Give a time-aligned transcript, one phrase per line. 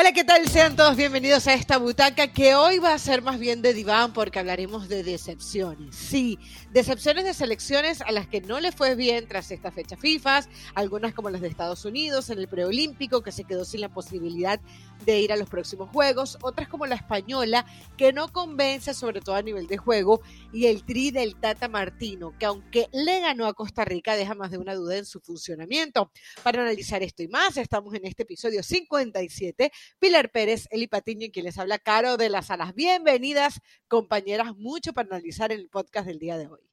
[0.00, 0.46] Hola, ¿qué tal?
[0.46, 4.12] Sean todos bienvenidos a esta butaca que hoy va a ser más bien de diván
[4.12, 5.96] porque hablaremos de decepciones.
[5.96, 6.38] Sí,
[6.70, 10.42] decepciones de selecciones a las que no le fue bien tras esta fecha FIFA,
[10.76, 14.60] algunas como las de Estados Unidos en el preolímpico que se quedó sin la posibilidad
[15.04, 19.34] de ir a los próximos juegos, otras como la española que no convence sobre todo
[19.34, 20.20] a nivel de juego
[20.52, 24.52] y el tri del Tata Martino que aunque le ganó a Costa Rica deja más
[24.52, 26.12] de una duda en su funcionamiento.
[26.44, 31.30] Para analizar esto y más estamos en este episodio 57 Pilar Pérez, Eli Patiño y
[31.30, 32.74] quien les habla Caro de las Alas.
[32.74, 36.68] Bienvenidas, compañeras, mucho para analizar el podcast del día de hoy.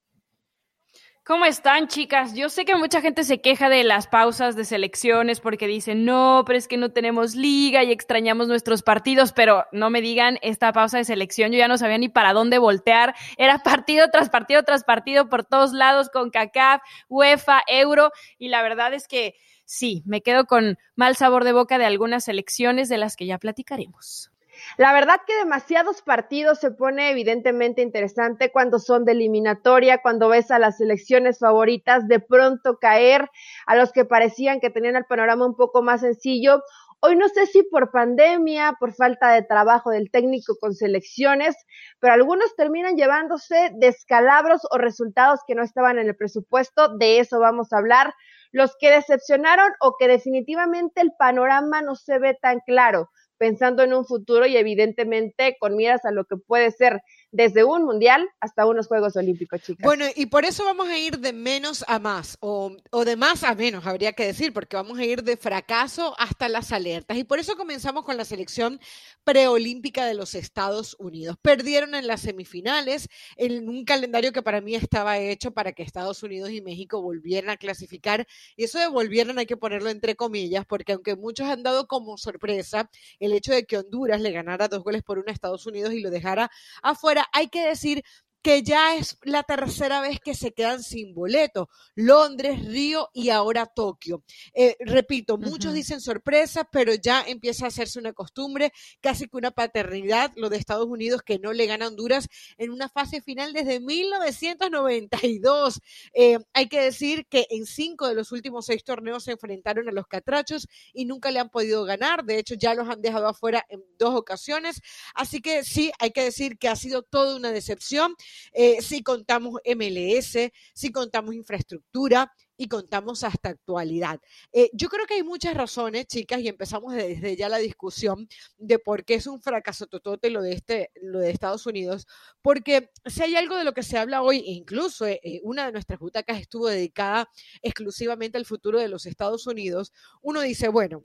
[1.27, 2.35] ¿Cómo están, chicas?
[2.35, 6.43] Yo sé que mucha gente se queja de las pausas de selecciones porque dicen, no,
[6.45, 10.71] pero es que no tenemos liga y extrañamos nuestros partidos, pero no me digan esta
[10.71, 14.61] pausa de selección, yo ya no sabía ni para dónde voltear, era partido tras partido
[14.61, 19.33] tras partido por todos lados con CACAF, UEFA, Euro, y la verdad es que
[19.65, 23.37] sí, me quedo con mal sabor de boca de algunas elecciones de las que ya
[23.37, 24.31] platicaremos.
[24.77, 30.51] La verdad que demasiados partidos se pone evidentemente interesante cuando son de eliminatoria, cuando ves
[30.51, 33.29] a las selecciones favoritas de pronto caer,
[33.65, 36.63] a los que parecían que tenían el panorama un poco más sencillo.
[37.01, 41.55] Hoy no sé si por pandemia, por falta de trabajo del técnico con selecciones,
[41.99, 46.97] pero algunos terminan llevándose descalabros o resultados que no estaban en el presupuesto.
[46.97, 48.13] De eso vamos a hablar
[48.55, 53.93] los que decepcionaron o que definitivamente el panorama no se ve tan claro, pensando en
[53.93, 57.01] un futuro y evidentemente con miras a lo que puede ser
[57.35, 59.83] desde un mundial hasta unos Juegos Olímpicos, chicas.
[59.83, 62.71] Bueno, y por eso vamos a ir de menos a más, o,
[63.05, 66.71] de más a menos, habría que decir, porque vamos a ir de fracaso hasta las
[66.71, 67.17] alertas.
[67.17, 68.79] Y por eso comenzamos con la selección
[69.25, 71.35] preolímpica de los Estados Unidos.
[71.41, 76.23] Perdieron en las semifinales, en un calendario que para mí estaba hecho para que Estados
[76.23, 78.25] Unidos y México volvieran a clasificar.
[78.55, 82.17] Y eso de volvieran hay que ponerlo entre comillas, porque aunque muchos han dado como
[82.17, 85.93] sorpresa el hecho de que Honduras le ganara dos goles por uno a Estados Unidos
[85.93, 86.49] y lo dejara
[86.81, 88.03] afuera, hay que decir
[88.45, 91.67] que ya es la tercera vez que se quedan sin boleto.
[91.95, 94.23] Londres, Río y ahora Tokio.
[94.53, 99.49] Eh, repito, muchos dicen sorpresa, pero ya empieza a hacerse una costumbre, casi que una
[99.49, 102.27] paternidad, lo de Estados Unidos que no le gana a Honduras
[102.59, 105.81] en una fase final desde 1992.
[106.13, 109.91] Eh, hay que decir que en cinco de los últimos seis torneos se enfrentaron a
[109.91, 112.23] los catrachos y nunca le han podido ganar.
[112.23, 114.81] De hecho, ya los han dejado afuera en dos ocasiones.
[115.15, 118.13] Así que sí, hay que decir que ha sido toda una decepción.
[118.53, 124.19] Eh, si contamos MLS, si contamos infraestructura y contamos hasta actualidad.
[124.53, 128.79] Eh, yo creo que hay muchas razones, chicas, y empezamos desde ya la discusión de
[128.79, 132.07] por qué es un fracaso totote lo de, este, lo de Estados Unidos,
[132.41, 135.99] porque si hay algo de lo que se habla hoy, incluso eh, una de nuestras
[135.99, 137.29] butacas estuvo dedicada
[137.61, 139.91] exclusivamente al futuro de los Estados Unidos,
[140.21, 141.03] uno dice, bueno,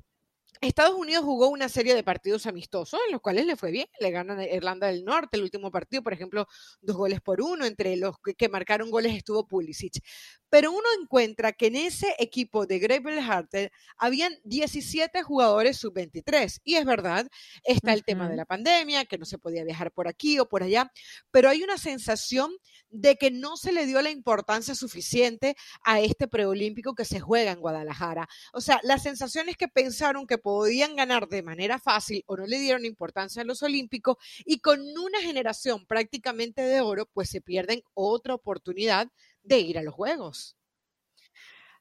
[0.61, 3.87] Estados Unidos jugó una serie de partidos amistosos en los cuales le fue bien.
[3.99, 6.47] Le ganan a Irlanda del Norte el último partido, por ejemplo,
[6.81, 7.65] dos goles por uno.
[7.65, 10.03] Entre los que, marcaron goles estuvo Pulisic.
[10.49, 16.61] Pero uno encuentra que en ese equipo de Gravel Harter habían 17 jugadores sub-23.
[16.65, 17.29] Y es verdad,
[17.65, 20.63] está el tema de la pandemia, que no se podía viajar por aquí o por
[20.63, 20.93] allá.
[21.31, 22.51] Pero hay una sensación
[22.91, 27.53] de que no se le dio la importancia suficiente a este preolímpico que se juega
[27.53, 28.29] en Guadalajara.
[28.53, 32.47] O sea, la sensación es que pensaron que podían ganar de manera fácil o no
[32.47, 37.41] le dieron importancia a los olímpicos y con una generación prácticamente de oro, pues se
[37.41, 39.09] pierden otra oportunidad
[39.43, 40.60] de ir a los Juegos.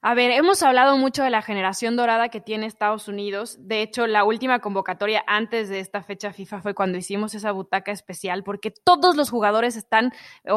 [0.02, 3.58] A ver, hemos hablado mucho de la generación dorada que tiene Estados Unidos.
[3.60, 7.92] De hecho, la última convocatoria antes de esta fecha FIFA fue cuando hicimos esa butaca
[7.92, 10.14] especial, porque todos los jugadores están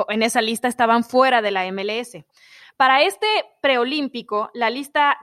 [0.09, 2.25] en esa lista estaban fuera de la MLS.
[2.77, 3.27] Para este
[3.61, 5.19] preolímpico, la lista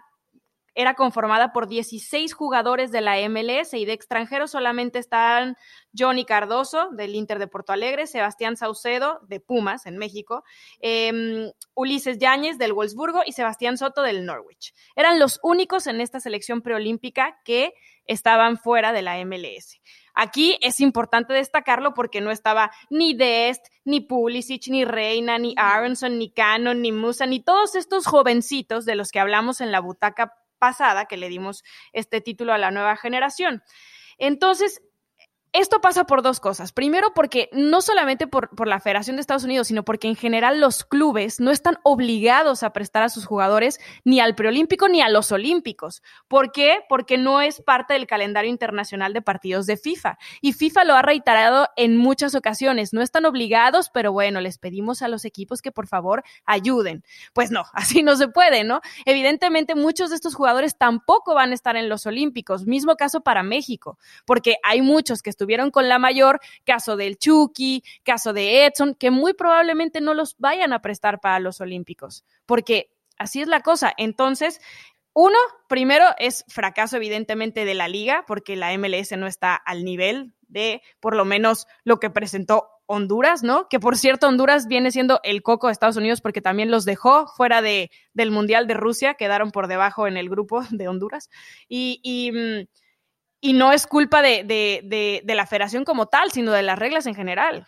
[0.79, 5.57] era conformada por 16 jugadores de la MLS y de extranjeros solamente están
[5.93, 10.45] Johnny Cardoso del Inter de Porto Alegre, Sebastián Saucedo de Pumas en México,
[10.79, 14.73] em, Ulises Yáñez del Wolfsburgo y Sebastián Soto del Norwich.
[14.95, 17.73] Eran los únicos en esta selección preolímpica que
[18.05, 19.81] estaban fuera de la MLS.
[20.13, 26.17] Aquí es importante destacarlo porque no estaba ni Dest, ni Pulisic, ni Reina, ni Aronson,
[26.17, 30.38] ni Cannon, ni Musa, ni todos estos jovencitos de los que hablamos en la butaca
[30.59, 31.63] pasada que le dimos
[31.93, 33.63] este título a la nueva generación.
[34.17, 34.81] Entonces,
[35.51, 36.71] esto pasa por dos cosas.
[36.71, 40.59] Primero, porque no solamente por, por, la Federación de Estados Unidos, sino porque en general
[40.59, 45.09] los clubes no están obligados a prestar a sus jugadores ni al preolímpico ni a
[45.09, 46.03] los olímpicos.
[46.27, 46.81] ¿Por qué?
[46.87, 50.19] Porque no es parte del calendario internacional de partidos de FIFA.
[50.41, 52.93] Y FIFA lo ha reiterado en muchas ocasiones.
[52.93, 57.03] No están obligados, pero bueno, les pedimos a los equipos que por favor ayuden.
[57.33, 58.81] Pues no, así no se puede, ¿no?
[59.05, 62.67] Evidentemente, muchos de estos jugadores tampoco van a estar en los olímpicos.
[62.67, 67.81] Mismo caso para México, porque hay muchos que estuvieron con la mayor, caso del Chucky,
[68.03, 72.91] caso de Edson, que muy probablemente no los vayan a prestar para los Olímpicos, porque
[73.17, 73.93] así es la cosa.
[73.95, 74.59] Entonces,
[75.13, 75.37] uno,
[75.69, 80.81] primero es fracaso evidentemente de la liga, porque la MLS no está al nivel de
[80.99, 83.69] por lo menos lo que presentó Honduras, ¿no?
[83.69, 87.27] Que por cierto, Honduras viene siendo el coco de Estados Unidos porque también los dejó
[87.27, 91.29] fuera de, del Mundial de Rusia, quedaron por debajo en el grupo de Honduras.
[91.67, 92.67] Y, mm,
[93.41, 97.05] y no es culpa de, de, de, la federación como tal, sino de las reglas
[97.05, 97.67] en general.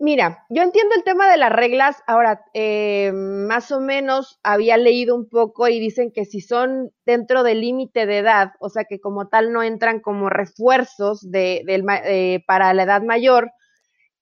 [0.00, 2.02] Mira, yo entiendo el tema de las reglas.
[2.06, 7.42] Ahora, eh, más o menos había leído un poco y dicen que si son dentro
[7.42, 12.44] del límite de edad, o sea que como tal no entran como refuerzos de, eh,
[12.46, 13.50] para la edad mayor,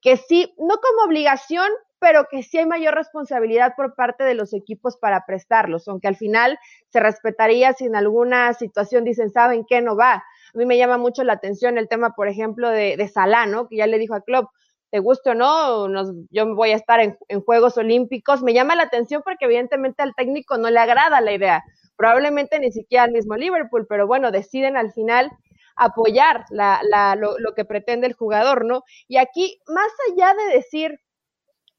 [0.00, 1.68] que sí, no como obligación,
[1.98, 6.16] pero que sí hay mayor responsabilidad por parte de los equipos para prestarlos, aunque al
[6.16, 6.58] final
[6.88, 10.14] se respetaría si en alguna situación dicen, ¿saben qué no va?
[10.14, 13.69] A mí me llama mucho la atención el tema, por ejemplo, de, de Salah, ¿no?
[13.69, 14.50] Que ya le dijo a Klopp,
[14.90, 18.42] te guste o no, nos, yo voy a estar en, en, Juegos Olímpicos.
[18.42, 21.64] Me llama la atención porque evidentemente al técnico no le agrada la idea,
[21.96, 25.31] probablemente ni siquiera al mismo Liverpool, pero bueno, deciden al final
[25.76, 28.82] apoyar la, la, lo, lo, que pretende el jugador, ¿no?
[29.08, 31.00] Y aquí, más allá de decir,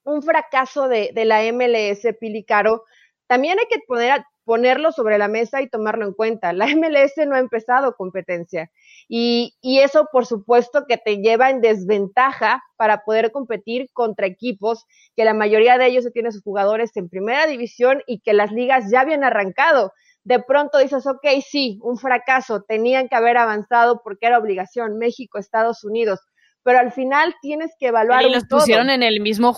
[0.07, 2.83] un fracaso de, de la MLS, Pilicaro,
[3.27, 6.53] también hay que poner, ponerlo sobre la mesa y tomarlo en cuenta.
[6.53, 8.71] La MLS no ha empezado competencia
[9.09, 14.85] y, y, eso, por supuesto, que te lleva en desventaja para poder competir contra equipos
[15.15, 18.89] que la mayoría de ellos tienen sus jugadores en primera división y que las ligas
[18.89, 19.91] ya habían arrancado.
[20.23, 25.37] De pronto dices, ok, sí, un fracaso, tenían que haber avanzado porque era obligación, México,
[25.37, 26.19] Estados Unidos,
[26.63, 28.23] pero al final tienes que evaluar.
[28.23, 29.53] Y los pusieron en el mismo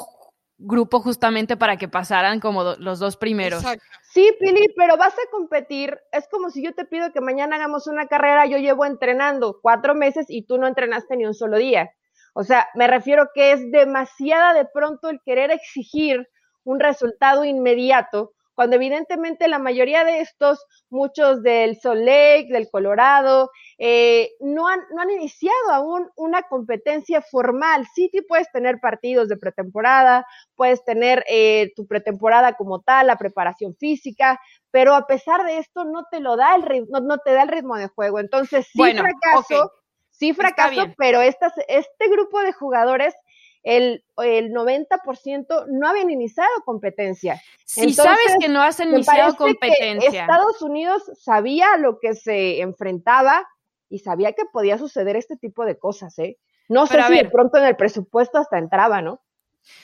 [0.60, 3.64] grupo justamente para que pasaran como do, los dos primeros.
[3.64, 3.84] Exacto.
[4.04, 5.98] Sí, Pili, pero vas a competir.
[6.12, 9.96] Es como si yo te pido que mañana hagamos una carrera, yo llevo entrenando cuatro
[9.96, 11.90] meses y tú no entrenaste ni un solo día.
[12.34, 16.28] O sea, me refiero que es demasiada de pronto el querer exigir
[16.64, 23.52] un resultado inmediato cuando evidentemente la mayoría de estos, muchos del Salt Lake, del Colorado,
[23.78, 27.88] eh, no, han, no han iniciado aún una competencia formal.
[27.96, 30.26] Sí, sí puedes tener partidos de pretemporada,
[30.56, 34.42] puedes tener eh, tu pretemporada como tal, la preparación física,
[34.72, 37.44] pero a pesar de esto no te lo da el ritmo, no, no te da
[37.44, 38.20] el ritmo de juego.
[38.20, 39.78] Entonces, sí bueno, fracaso, okay.
[40.10, 43.16] sí fracaso, pero estas, este grupo de jugadores
[43.64, 47.42] el, el 90% no habían iniciado competencia.
[47.66, 50.22] Si Entonces, sabes que no has iniciado competencia.
[50.22, 53.48] Estados Unidos sabía lo que se enfrentaba
[53.90, 56.38] y sabía que podía suceder este tipo de cosas, ¿eh?
[56.68, 59.22] No Pero sé si ver, de pronto en el presupuesto hasta entraba, ¿no?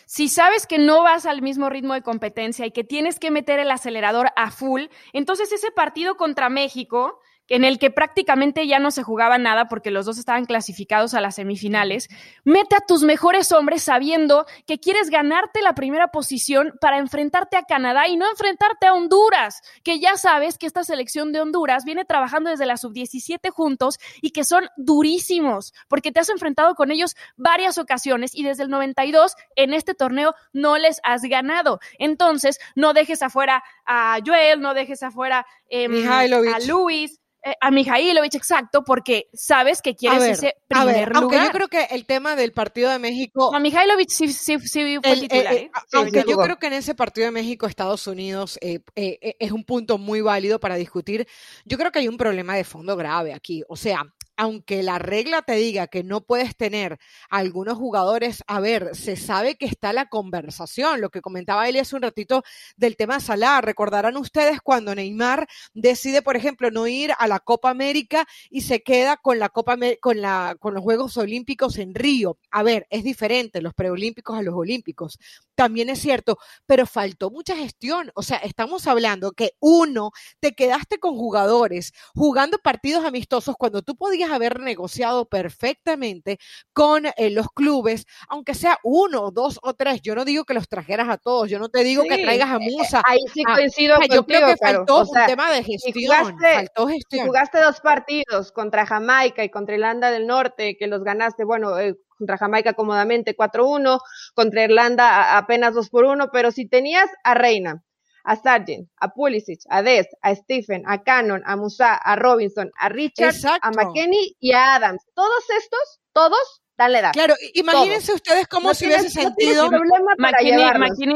[0.06, 3.60] Si sabes que no vas al mismo ritmo de competencia y que tienes que meter
[3.60, 8.92] el acelerador a full, entonces ese partido contra México en el que prácticamente ya no
[8.92, 12.10] se jugaba nada porque los dos estaban clasificados a las semifinales,
[12.44, 17.64] mete a tus mejores hombres sabiendo que quieres ganarte la primera posición para enfrentarte a
[17.64, 22.06] Canadá y no enfrentarte a Honduras, que ya sabes que esta selección de Honduras viene
[22.06, 27.16] trabajando desde la sub-17 juntos y que son durísimos, porque te has enfrentado con ellos
[27.36, 31.80] varias ocasiones y desde el 92 en este torneo no les has ganado.
[32.00, 38.34] Entonces, no dejes afuera a Joel, no dejes afuera eh, a Luis, eh, a Mijailovic,
[38.34, 41.16] exacto, porque sabes que quieres ver, ese primer ver, lugar.
[41.16, 43.54] Aunque yo creo que el tema del partido de México.
[43.54, 45.54] A Mijailovic sí, sí, sí fue el, titular.
[45.54, 49.64] Eh, eh, aunque yo creo que en ese partido de México-Estados Unidos eh, es un
[49.64, 51.28] punto muy válido para discutir.
[51.66, 53.62] Yo creo que hay un problema de fondo grave aquí.
[53.70, 54.04] O sea,
[54.38, 57.00] aunque la regla te diga que no puedes tener
[57.30, 61.96] algunos jugadores, a ver, se sabe que está la conversación, lo que comentaba Eli hace
[61.96, 62.44] un ratito
[62.76, 63.62] del tema Salah.
[63.62, 68.84] Recordarán ustedes cuando Neymar decide, por ejemplo, no ir a la Copa América y se
[68.84, 72.38] queda con la Copa con la con los Juegos Olímpicos en Río.
[72.52, 75.20] A ver, es diferente los preolímpicos a los olímpicos.
[75.56, 78.12] También es cierto, pero faltó mucha gestión.
[78.16, 83.96] O sea, estamos hablando que uno, te quedaste con jugadores jugando partidos amistosos cuando tú
[83.96, 86.40] podías podrías haber negociado perfectamente
[86.74, 90.02] con eh, los clubes, aunque sea uno, dos o tres.
[90.02, 92.60] Yo no digo que los trajeras a todos, yo no te digo que traigas a
[92.60, 93.02] Musa.
[93.06, 96.38] ahí sí coincido contigo, Yo creo que faltó un tema de gestión.
[96.40, 97.22] faltó gestión.
[97.22, 101.78] Si jugaste dos partidos contra Jamaica y contra Irlanda del Norte, que los ganaste, bueno,
[101.80, 104.00] eh, contra Jamaica cómodamente 4-1,
[104.34, 107.84] contra Irlanda apenas 2 por 1, pero si tenías a Reina,
[108.26, 112.90] a Sargent, a Pulisic, a Des, a Stephen, a Cannon, a Musa, a Robinson, a
[112.90, 117.12] Richard, a McKenny y a Adams, todos estos, todos dale da.
[117.12, 119.70] Claro, imagínense ustedes cómo se hubiese sentido.
[119.72, 119.80] No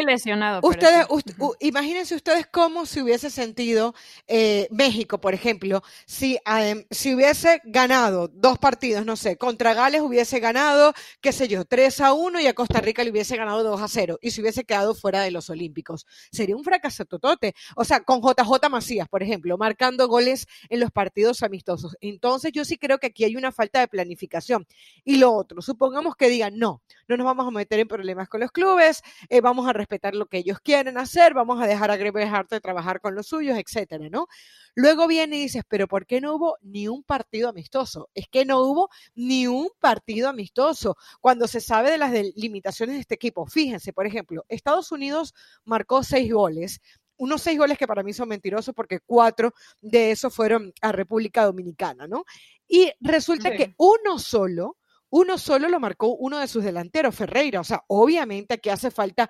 [0.05, 0.61] lesionado.
[0.63, 1.07] Ustedes,
[1.59, 3.93] imagínense ustedes cómo se hubiese sentido
[4.27, 6.37] eh, México, por ejemplo, si,
[6.89, 12.01] si hubiese ganado dos partidos, no sé, contra Gales hubiese ganado, qué sé yo, 3
[12.01, 14.63] a 1 y a Costa Rica le hubiese ganado 2 a 0 y se hubiese
[14.63, 16.05] quedado fuera de los Olímpicos.
[16.31, 17.55] Sería un fracaso totote.
[17.75, 21.97] O sea, con JJ Macías, por ejemplo, marcando goles en los partidos amistosos.
[22.01, 24.67] Entonces, yo sí creo que aquí hay una falta de planificación.
[25.03, 28.51] Y lo Supongamos que digan, no, no nos vamos a meter en problemas con los
[28.51, 32.29] clubes, eh, vamos a respetar lo que ellos quieren hacer, vamos a dejar a Greve
[32.49, 34.27] de trabajar con los suyos, etcétera, ¿no?
[34.75, 38.09] Luego viene y dices, pero ¿por qué no hubo ni un partido amistoso?
[38.13, 43.01] Es que no hubo ni un partido amistoso cuando se sabe de las limitaciones de
[43.01, 43.45] este equipo.
[43.45, 45.33] Fíjense, por ejemplo, Estados Unidos
[45.65, 46.79] marcó seis goles
[47.19, 51.43] unos seis goles que para mí son mentirosos porque cuatro de esos fueron a República
[51.43, 52.23] Dominicana, ¿no?
[52.65, 54.77] Y resulta que uno solo
[55.09, 57.59] uno solo lo marcó uno de sus delanteros, Ferreira.
[57.61, 59.29] O sea, obviamente aquí hace falta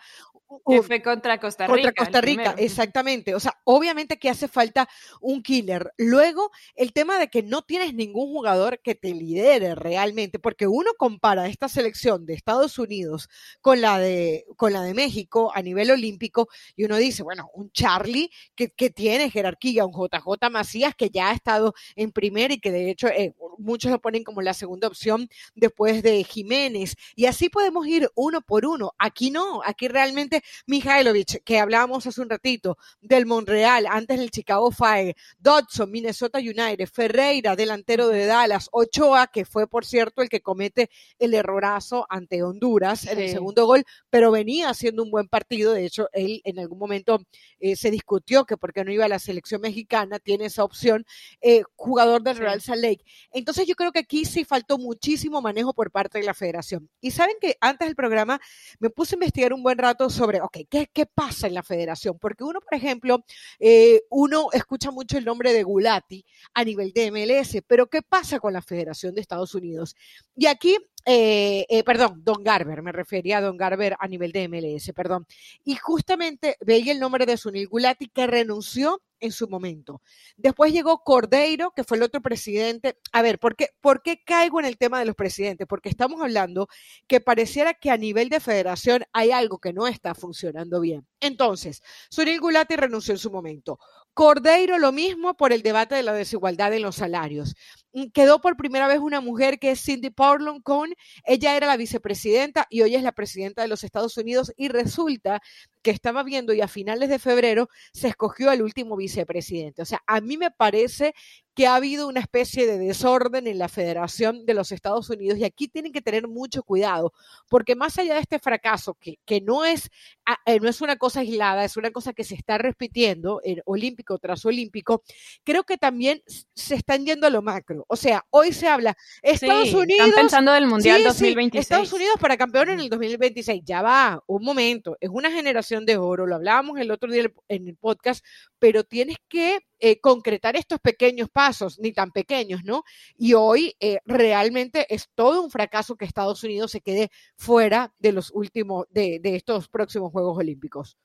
[0.67, 1.73] que fue contra Costa Rica.
[1.73, 3.35] Contra Costa Rica, exactamente.
[3.35, 4.89] O sea, obviamente que hace falta
[5.21, 5.93] un killer.
[5.97, 10.91] Luego, el tema de que no tienes ningún jugador que te lidere realmente, porque uno
[10.97, 13.29] compara esta selección de Estados Unidos
[13.61, 17.71] con la de, con la de México a nivel olímpico y uno dice, bueno, un
[17.71, 22.59] Charlie que, que tiene jerarquía, un JJ Macías que ya ha estado en primer y
[22.59, 25.29] que de hecho eh, muchos lo ponen como la segunda opción
[25.69, 26.95] después de Jiménez.
[27.15, 28.93] Y así podemos ir uno por uno.
[28.97, 34.71] Aquí no, aquí realmente Mihailovic, que hablábamos hace un ratito, del Montreal, antes del Chicago
[34.71, 40.41] Fire, Dodson, Minnesota United, Ferreira, delantero de Dallas, Ochoa, que fue, por cierto, el que
[40.41, 45.73] comete el errorazo ante Honduras en el segundo gol, pero venía haciendo un buen partido.
[45.73, 47.21] De hecho, él en algún momento
[47.59, 51.05] eh, se discutió que porque no iba a la selección mexicana, tiene esa opción,
[51.41, 53.03] eh, jugador del Real Salt Lake.
[53.31, 56.89] Entonces, yo creo que aquí sí faltó muchísimo manejo por parte de la federación.
[57.01, 58.39] Y saben que antes del programa
[58.79, 62.17] me puse a investigar un buen rato sobre ok, ¿qué, pasa en la federación?
[62.19, 63.23] Porque uno, por ejemplo,
[63.59, 68.39] eh, uno escucha mucho el nombre de Gulati a nivel de MLS, pero ¿qué pasa
[68.39, 69.95] con la Federación de Estados Unidos?
[70.35, 74.47] Y aquí eh, eh, perdón, Don Garber, me refería a Don Garber a nivel de
[74.47, 75.25] MLS, perdón.
[75.63, 80.01] Y justamente veía el nombre de Sunil Gulati que renunció en su momento.
[80.37, 82.97] Después llegó Cordeiro, que fue el otro presidente.
[83.11, 85.67] A ver, ¿por qué, ¿por qué caigo en el tema de los presidentes?
[85.67, 86.67] Porque estamos hablando
[87.07, 91.07] que pareciera que a nivel de federación hay algo que no está funcionando bien.
[91.19, 93.79] Entonces, Sunil Gulati renunció en su momento.
[94.13, 97.55] Cordeiro lo mismo por el debate de la desigualdad en los salarios.
[97.93, 100.93] Mm, quedó por primera vez una mujer que es Cindy Portland Cohn.
[101.25, 105.41] Ella era la vicepresidenta y hoy es la presidenta de los Estados Unidos y resulta
[105.81, 109.81] que estaba viendo y a finales de febrero se escogió el último vicepresidente.
[109.81, 111.13] O sea, a mí me parece
[111.55, 115.43] que ha habido una especie de desorden en la Federación de los Estados Unidos y
[115.43, 117.11] aquí tienen que tener mucho cuidado,
[117.49, 119.89] porque más allá de este fracaso, que, que no, es,
[120.25, 123.61] ah, eh, no es una cosa aislada, es una cosa que se está repitiendo en
[123.65, 125.03] olímpico tras olímpico,
[125.43, 126.23] creo que también
[126.55, 127.78] se están yendo a lo macro.
[127.87, 130.07] O sea, hoy se habla Estados Unidos...
[130.07, 131.61] Están pensando del Mundial 2026.
[131.61, 133.61] Estados Unidos para campeón en el 2026.
[133.65, 137.67] Ya va, un momento, es una generación de oro, lo hablábamos el otro día en
[137.67, 138.25] el podcast,
[138.59, 142.83] pero tienes que eh, concretar estos pequeños pasos, ni tan pequeños, ¿no?
[143.17, 148.11] Y hoy eh, realmente es todo un fracaso que Estados Unidos se quede fuera de
[148.11, 150.97] los últimos, de, de estos próximos Juegos Olímpicos.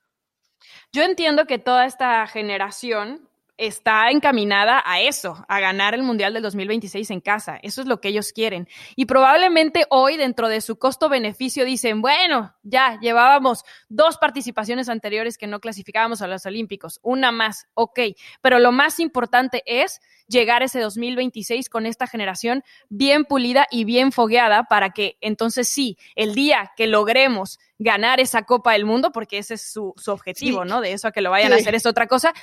[0.91, 6.43] Yo entiendo que toda esta generación está encaminada a eso, a ganar el Mundial del
[6.43, 7.57] 2026 en casa.
[7.61, 8.67] Eso es lo que ellos quieren.
[8.95, 15.47] Y probablemente hoy, dentro de su costo-beneficio, dicen, bueno, ya llevábamos dos participaciones anteriores que
[15.47, 17.99] no clasificábamos a los Olímpicos, una más, ok.
[18.41, 24.11] Pero lo más importante es llegar ese 2026 con esta generación bien pulida y bien
[24.11, 29.37] fogueada para que entonces sí, el día que logremos ganar esa Copa del Mundo, porque
[29.37, 30.81] ese es su, objetivo, ¿no?
[30.81, 32.33] De eso a que lo vayan a hacer es otra cosa,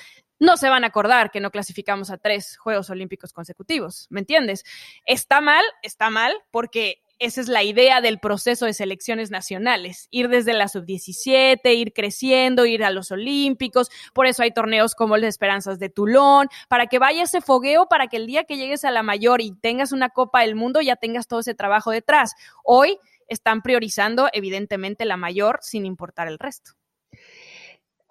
[0.43, 4.65] no se van a acordar que no clasificamos a tres Juegos Olímpicos consecutivos, ¿me entiendes?
[5.07, 10.29] Está mal, está mal, porque esa es la idea del proceso de selecciones nacionales, ir
[10.29, 15.23] desde la sub-17, ir creciendo, ir a los Olímpicos, por eso hay torneos como el
[15.23, 18.85] de Esperanzas de Tulón, para que vaya ese fogueo, para que el día que llegues
[18.85, 22.33] a la mayor y tengas una Copa del Mundo ya tengas todo ese trabajo detrás.
[22.65, 26.73] Hoy están priorizando evidentemente la mayor sin importar el resto.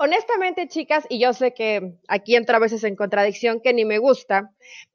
[0.04, 4.00] Honestamente, chicas, y yo sé que aquí entra a veces en contradicción que ni me
[4.00, 4.50] gusta,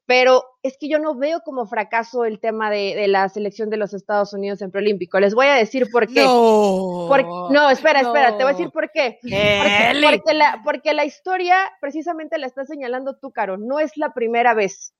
[0.05, 3.95] pero es que yo no veo como fracaso el tema de, la selección de los
[3.95, 5.21] Estados Unidos en preolímpico.
[5.21, 6.25] Les voy a decir por qué.
[6.25, 9.21] No, no espera, espera, te voy a decir por qué.
[9.23, 13.59] Porque, la, porque la historia precisamente la está señalando tú, Caro.
[13.59, 14.93] No es la primera vez.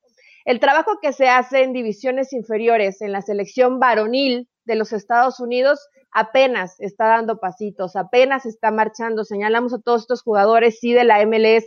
[0.45, 5.41] El trabajo que se hace en divisiones inferiores en la selección varonil de los Estados
[5.41, 5.81] Unidos
[6.17, 9.23] apenas está dando pasitos, apenas está marchando.
[9.23, 11.67] Señalamos a todos estos jugadores, sí, de la MLS,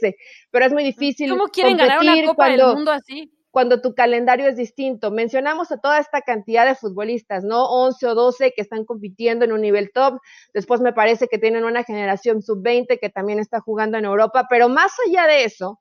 [0.50, 1.30] pero es muy difícil.
[1.30, 3.32] ¿Cómo quieren ganar una Copa cuando, del Mundo así?
[3.52, 5.12] Cuando tu calendario es distinto.
[5.12, 7.66] Mencionamos a toda esta cantidad de futbolistas, ¿no?
[7.66, 10.20] 11 o 12 que están compitiendo en un nivel top.
[10.52, 14.68] Después me parece que tienen una generación sub-20 que también está jugando en Europa, pero
[14.68, 15.80] más allá de eso,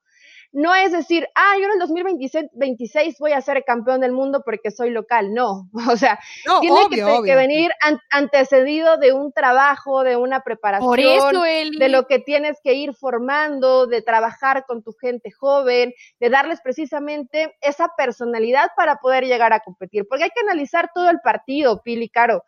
[0.53, 4.71] no es decir, ah, yo en el 2026 voy a ser campeón del mundo porque
[4.71, 5.35] soy local.
[5.35, 6.19] No, o sea,
[6.61, 7.71] tiene que, venir
[8.11, 11.35] antecedido de un trabajo, de una preparación,
[11.79, 16.61] de lo que tienes que ir formando, de trabajar con tu gente joven, de darles
[16.63, 20.07] precisamente esa personalidad para poder llegar a competir.
[20.09, 22.43] Porque hay que analizar todo el partido, Pili Caro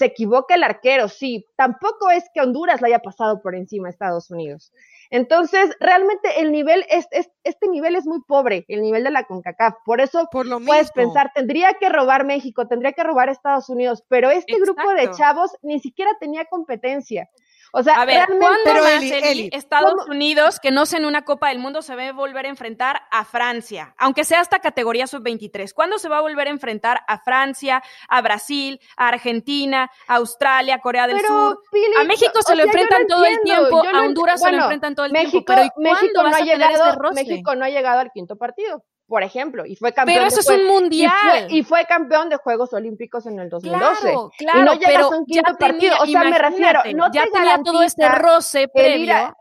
[0.00, 1.46] se equivoca el arquero, sí.
[1.56, 4.72] Tampoco es que Honduras le haya pasado por encima a Estados Unidos.
[5.10, 7.06] Entonces, realmente el nivel, es,
[7.44, 9.74] este nivel es muy pobre, el nivel de la CONCACAF.
[9.84, 14.58] Por eso puedes pensar, tendría que robar México, tendría que robar Estados Unidos, pero este
[14.58, 17.28] grupo de chavos ni siquiera tenía competencia.
[17.72, 21.58] O sea, a ver, ¿cuándo más Estados Unidos, que no sé en una Copa del
[21.58, 23.94] Mundo, se va a volver a enfrentar a Francia?
[23.98, 25.72] Aunque sea hasta categoría sub-23.
[25.72, 30.78] ¿Cuándo se va a volver a enfrentar a Francia, a Brasil, a Argentina, a Australia,
[30.80, 31.62] Corea del Sur?
[31.98, 35.12] a México se lo enfrentan todo el tiempo, a Honduras se lo enfrentan todo el
[35.12, 35.44] tiempo.
[35.44, 39.74] Pero México no ha llegado, México no ha llegado al quinto partido por ejemplo, y
[39.74, 40.18] fue campeón.
[40.18, 41.48] Pero eso es un mundial.
[41.48, 44.00] Y fue, campeón de Juegos Olímpicos en el 2012.
[44.00, 45.96] Claro, claro, y no llegas a un quinto partido.
[46.00, 49.36] O sea, me refiero, no ya tenía todo este roce previo.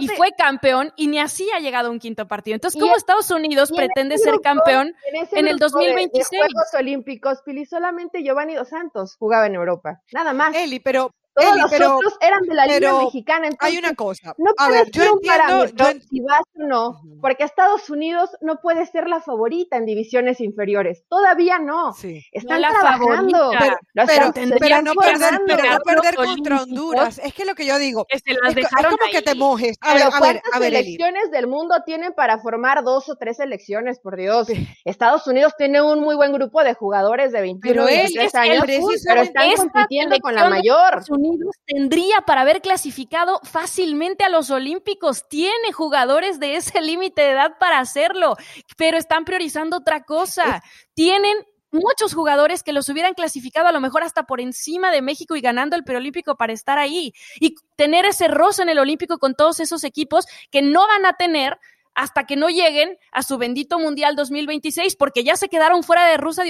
[0.00, 2.56] y fue campeón y ni así ha llegado a un quinto partido.
[2.56, 4.92] Entonces, ¿cómo Estados Unidos pretende ser campeón
[5.30, 6.32] en, el 2026?
[6.32, 10.02] En Juegos Olímpicos, Pili, solamente Giovanni Dos Santos jugaba en Europa.
[10.12, 10.52] Nada más.
[10.56, 13.48] Eli, pero todos los otros eran de la Liga Mexicana.
[13.58, 14.34] hay una cosa.
[14.38, 18.86] No puede ver, ser un parámetro si vas o no, porque Estados Unidos no puede
[18.86, 21.04] ser la favorita en divisiones inferiores.
[21.08, 21.92] Todavía no.
[21.94, 22.24] Sí.
[22.32, 23.50] Están la trabajando.
[23.94, 27.18] Pero, pero, no perder, pero no perder contra Honduras.
[27.18, 28.06] Es que lo que yo digo.
[28.08, 29.76] es, como que te mojes.
[29.80, 33.38] A ver, a ver, a ver, selecciones del mundo tienen para formar dos o tres
[33.38, 34.00] selecciones?
[34.00, 34.48] Por Dios.
[34.84, 38.64] Estados Unidos tiene un muy buen grupo de jugadores de 21 y 23 años,
[39.04, 41.02] pero están compitiendo con la mayor.
[41.22, 45.28] Unidos tendría para haber clasificado fácilmente a los Olímpicos.
[45.28, 48.36] Tiene jugadores de ese límite de edad para hacerlo,
[48.76, 50.62] pero están priorizando otra cosa.
[50.94, 51.34] Tienen
[51.70, 55.40] muchos jugadores que los hubieran clasificado a lo mejor hasta por encima de México y
[55.40, 59.58] ganando el preolímpico para estar ahí y tener ese roce en el olímpico con todos
[59.60, 61.58] esos equipos que no van a tener
[61.94, 66.16] hasta que no lleguen a su bendito Mundial 2026, porque ya se quedaron fuera de
[66.16, 66.44] Rusia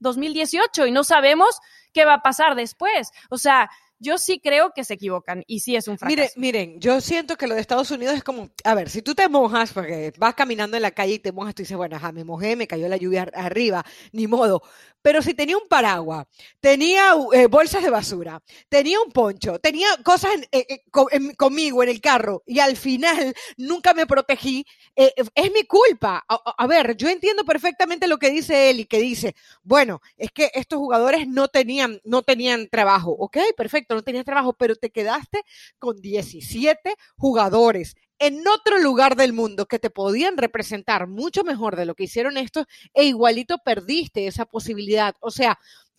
[0.00, 1.60] 2018 y no sabemos
[1.92, 3.10] qué va a pasar después.
[3.30, 6.16] O sea, yo sí creo que se equivocan y sí es un fracaso.
[6.16, 9.14] Miren, miren, yo siento que lo de Estados Unidos es como, a ver, si tú
[9.14, 12.12] te mojas, porque vas caminando en la calle y te mojas, tú dices, bueno, ajá,
[12.12, 14.62] me mojé, me cayó la lluvia arriba, ni modo.
[15.02, 16.26] Pero si tenía un paraguas,
[16.60, 22.00] tenía eh, bolsas de basura, tenía un poncho, tenía cosas eh, eh, conmigo en el
[22.00, 26.24] carro y al final nunca me protegí, es mi culpa.
[26.28, 30.32] A, a, ver, yo entiendo perfectamente lo que dice él y que dice, bueno, es
[30.32, 33.38] que estos jugadores no tenían, no tenían trabajo, ¿ok?
[33.56, 35.42] Perfecto no tenías trabajo, pero te quedaste
[35.78, 41.86] con 17 jugadores en otro lugar del mundo que te podían representar mucho mejor de
[41.86, 45.14] lo que hicieron estos e igualito perdiste esa posibilidad.
[45.20, 45.58] O sea,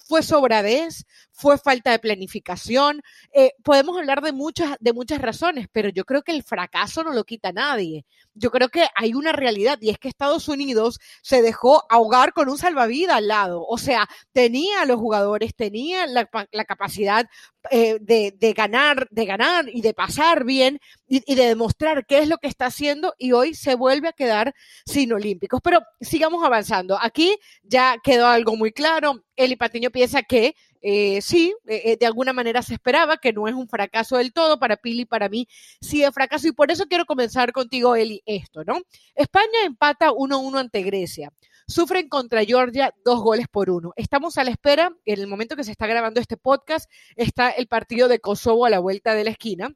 [0.09, 3.03] fue sobradez, fue falta de planificación.
[3.31, 7.13] Eh, podemos hablar de muchas, de muchas razones, pero yo creo que el fracaso no
[7.13, 8.05] lo quita nadie.
[8.33, 12.49] Yo creo que hay una realidad y es que Estados Unidos se dejó ahogar con
[12.49, 13.63] un salvavidas al lado.
[13.67, 16.25] O sea, tenía a los jugadores, tenía la,
[16.65, 17.27] capacidad
[17.69, 22.39] eh, de, ganar, de ganar y de pasar bien y, de demostrar qué es lo
[22.39, 24.55] que está haciendo y hoy se vuelve a quedar
[24.87, 25.61] sin olímpicos.
[25.63, 26.97] Pero sigamos avanzando.
[26.99, 29.23] Aquí ya quedó algo muy claro.
[29.39, 33.47] Eli Patiño piensa que eh, sí, eh, eh, de alguna manera se esperaba, que no
[33.47, 35.47] es un fracaso del todo, para Pili, para mí
[35.79, 38.81] sí es fracaso, y por eso quiero comenzar contigo, Eli, esto, ¿no?
[39.15, 41.31] España empata 1-1 ante Grecia.
[41.67, 43.93] sufren contra Georgia dos goles por uno.
[43.95, 47.67] Estamos a la espera, en el momento que se está grabando este podcast, está el
[47.67, 49.73] partido de Kosovo a la vuelta de la esquina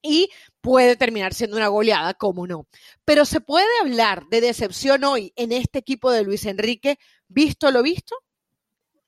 [0.00, 2.66] y puede terminar siendo una goleada, como no.
[3.04, 7.82] Pero se puede hablar de decepción hoy en este equipo de Luis Enrique, visto lo
[7.82, 8.16] visto.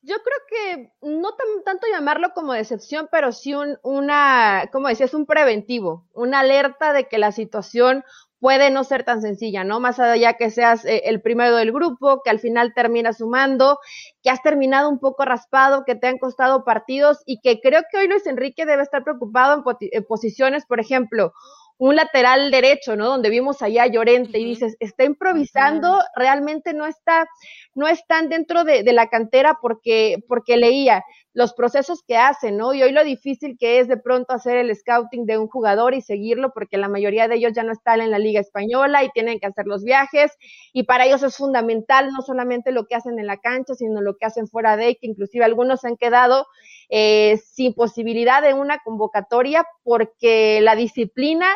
[0.07, 5.25] Yo creo que no tanto llamarlo como decepción, pero sí un, una, como decías, un
[5.25, 8.05] preventivo, una alerta de que la situación
[8.39, 9.81] puede no ser tan sencilla, ¿no?
[9.81, 13.79] Más allá que seas eh, el primero del grupo, que al final termina sumando,
[14.23, 17.97] que has terminado un poco raspado, que te han costado partidos y que creo que
[17.97, 21.33] hoy Luis Enrique debe estar preocupado en, posiciones, por ejemplo,
[21.79, 23.05] un lateral derecho, ¿no?
[23.05, 27.27] Donde vimos allá a Llorente y dices, está improvisando, realmente no está,
[27.75, 32.73] no están dentro de, de, la cantera porque, porque leía los procesos que hacen, ¿no?
[32.73, 36.01] Y hoy lo difícil que es de pronto hacer el scouting de un jugador y
[36.01, 39.39] seguirlo, porque la mayoría de ellos ya no están en la Liga Española y tienen
[39.39, 40.31] que hacer los viajes,
[40.73, 44.17] y para ellos es fundamental no solamente lo que hacen en la cancha, sino lo
[44.17, 46.47] que hacen fuera de, que inclusive algunos han quedado
[46.89, 51.47] eh, sin posibilidad de una convocatoria porque la disciplina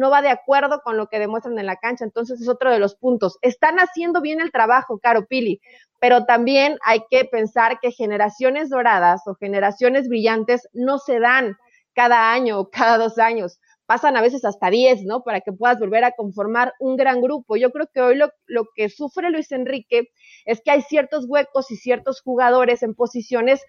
[0.00, 2.04] no va de acuerdo con lo que demuestran en la cancha.
[2.04, 3.38] Entonces es otro de los puntos.
[3.42, 5.60] Están haciendo bien el trabajo, Caro Pili,
[6.00, 11.56] pero también hay que pensar que generaciones doradas o generaciones brillantes no se dan
[11.92, 13.60] cada año o cada dos años.
[13.84, 15.22] Pasan a veces hasta diez, ¿no?
[15.22, 17.56] Para que puedas volver a conformar un gran grupo.
[17.56, 20.08] Yo creo que hoy lo, lo que sufre Luis Enrique
[20.46, 23.60] es que hay ciertos huecos y ciertos jugadores en posiciones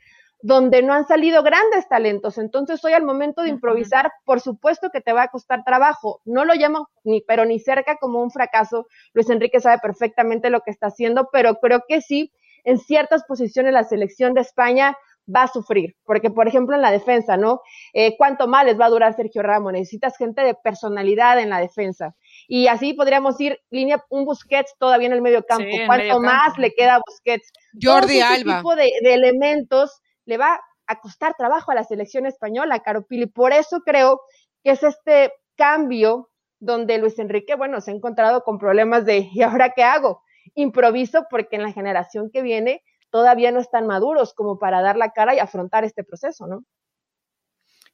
[0.42, 2.38] donde no han salido grandes talentos.
[2.38, 6.22] Entonces, hoy al momento de improvisar, por supuesto que te va a costar trabajo.
[6.26, 8.88] No lo llamo ni, pero ni cerca como un fracaso.
[9.14, 12.32] Luis Enrique sabe perfectamente lo que está haciendo, pero creo que sí,
[12.64, 14.98] en ciertas posiciones la selección de España
[15.34, 17.62] va a sufrir, porque por ejemplo en la defensa, ¿no?
[17.94, 19.72] Eh, ¿Cuánto más les va a durar Sergio Ramos?
[19.72, 22.16] Necesitas gente de personalidad en la defensa.
[22.48, 25.70] Y así podríamos ir línea, un Busquets todavía en el medio campo.
[25.86, 27.52] ¿Cuánto más le queda a Busquets?
[27.80, 28.58] Jordi Alba.
[28.58, 33.28] tipo de, de elementos le va a costar trabajo a la selección española, Caro Pili.
[33.28, 34.22] Por eso creo
[34.64, 36.30] que es este cambio
[36.60, 40.24] donde Luis Enrique, bueno, se ha encontrado con problemas de, ¿y ahora qué hago?
[40.56, 45.12] Improviso porque en la generación que viene todavía no están maduros como para dar la
[45.12, 46.64] cara y afrontar este proceso, ¿no?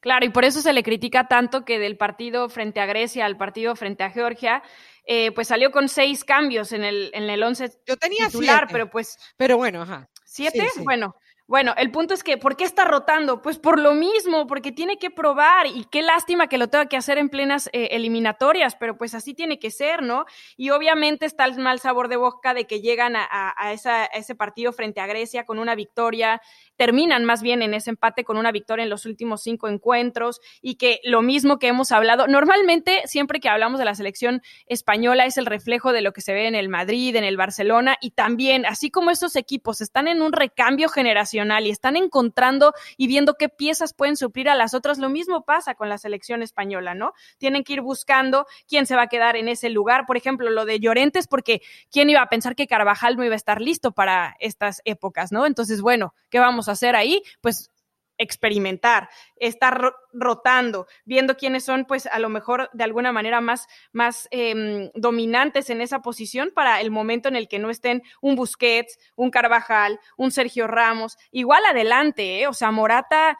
[0.00, 3.36] Claro, y por eso se le critica tanto que del partido frente a Grecia al
[3.36, 4.62] partido frente a Georgia,
[5.04, 8.88] eh, pues salió con seis cambios en el, en el once Yo tenía titular, pero
[8.90, 9.18] pues...
[9.36, 10.08] Pero bueno, ajá.
[10.24, 10.68] ¿Siete?
[10.84, 11.16] Bueno,
[11.48, 13.40] bueno, el punto es que, ¿por qué está rotando?
[13.40, 16.98] Pues por lo mismo, porque tiene que probar y qué lástima que lo tenga que
[16.98, 20.26] hacer en plenas eh, eliminatorias, pero pues así tiene que ser, ¿no?
[20.58, 25.00] Y obviamente está el mal sabor de boca de que llegan a, ese partido frente
[25.00, 26.42] a Grecia con una victoria,
[26.78, 30.76] terminan más bien en ese empate con una victoria en los últimos cinco encuentros y
[30.76, 35.36] que lo mismo que hemos hablado, normalmente siempre que hablamos de la selección española es
[35.36, 38.64] el reflejo de lo que se ve en el Madrid, en el Barcelona y también,
[38.64, 43.48] así como estos equipos están en un recambio generacional, y están encontrando y viendo qué
[43.48, 44.98] piezas pueden suplir a las otras.
[44.98, 47.12] Lo mismo pasa con la selección española, ¿no?
[47.38, 50.06] Tienen que ir buscando quién se va a quedar en ese lugar.
[50.06, 51.60] Por ejemplo, lo de Llorentes, porque
[51.90, 55.46] quién iba a pensar que Carvajal no iba a estar listo para estas épocas, ¿no?
[55.46, 57.22] Entonces, bueno, ¿qué vamos hacer ahí?
[57.40, 57.70] Pues
[58.18, 64.28] experimentar, estar rotando, viendo quiénes son, pues a lo mejor de alguna manera más, más
[64.32, 68.98] eh, dominantes en esa posición para el momento en el que no estén un Busquets,
[69.14, 72.48] un Carvajal, un Sergio Ramos, igual adelante, ¿eh?
[72.48, 73.38] o sea, Morata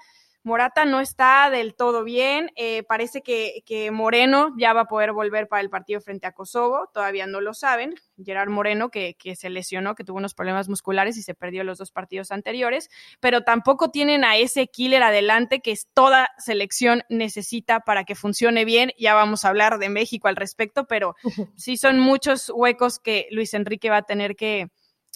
[0.49, 2.51] Morata no está del todo bien.
[2.57, 6.33] Eh, parece que, que, Moreno ya va a poder volver para el partido frente a
[6.33, 6.89] Kosovo.
[6.95, 7.95] Todavía no lo saben.
[8.25, 11.77] Gerard Moreno, que, que, se lesionó, que tuvo unos problemas musculares y se perdió los
[11.77, 12.89] dos partidos anteriores.
[13.21, 18.93] Pero tampoco tienen a ese killer adelante que toda selección necesita para que funcione bien.
[18.99, 21.15] Ya vamos a hablar de México al respecto, pero
[21.57, 24.71] sí son muchos huecos que Luis Enrique va a tener que,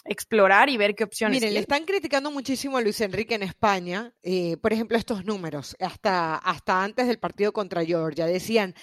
[0.05, 1.41] explorar y ver qué opciones.
[1.41, 5.77] Miren, le están criticando muchísimo a Luis Enrique en España, eh, por ejemplo, estos números,
[5.81, 8.75] hasta, hasta antes del partido contra Georgia, decían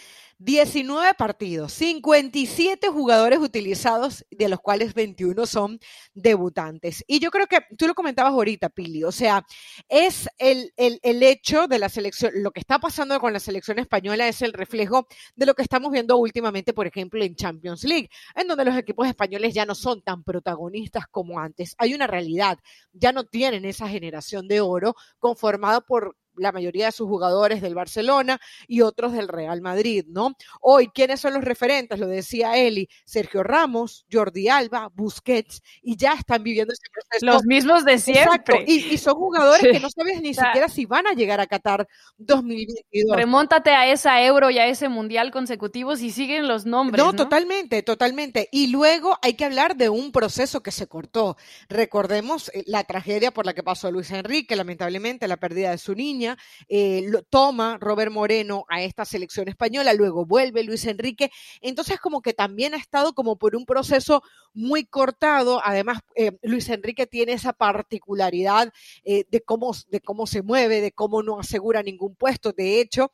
[0.41, 5.79] 19 partidos, 57 jugadores utilizados, de los cuales 21 son
[6.13, 7.03] debutantes.
[7.07, 9.45] Y yo creo que tú lo comentabas ahorita, Pili, o sea,
[9.89, 13.79] es el, el, el, hecho de la selección, lo que está pasando con la selección
[13.79, 18.09] española es el reflejo de lo que estamos viendo últimamente, por ejemplo, en Champions League,
[18.33, 21.75] en donde los equipos españoles ya no son tan protagonistas como antes.
[21.77, 22.59] Hay una realidad,
[22.93, 27.75] ya no tienen esa generación de oro conformada por la mayoría de sus jugadores del
[27.75, 30.35] Barcelona y otros del Real Madrid, ¿no?
[30.61, 31.99] Hoy, ¿quiénes son los referentes?
[31.99, 37.25] Lo decía Eli, Sergio Ramos, Jordi Alba, Busquets, y ya están viviendo ese proceso.
[37.25, 38.65] Los mismos de siempre.
[38.67, 43.15] Y, son jugadores que no sabes ni siquiera si van a llegar a Qatar 2022.
[43.15, 47.03] Remóntate a esa Euro y a ese Mundial consecutivos y siguen los nombres.
[47.03, 48.49] No, totalmente, totalmente.
[48.51, 51.37] Y luego hay que hablar de un proceso que se cortó.
[51.67, 55.95] Recordemos eh, la tragedia por la que pasó Luis Enrique, lamentablemente la pérdida de su
[55.95, 56.28] niña.
[56.67, 61.31] Eh, toma Robert Moreno a esta selección española, luego vuelve Luis Enrique.
[61.61, 64.21] Entonces, como que también ha estado como por un proceso
[64.53, 65.61] muy cortado.
[65.63, 71.23] Además, eh, Luis Enrique tiene esa particularidad de, cómo, de cómo se mueve, de cómo
[71.23, 72.51] no asegura ningún puesto.
[72.51, 73.11] De hecho,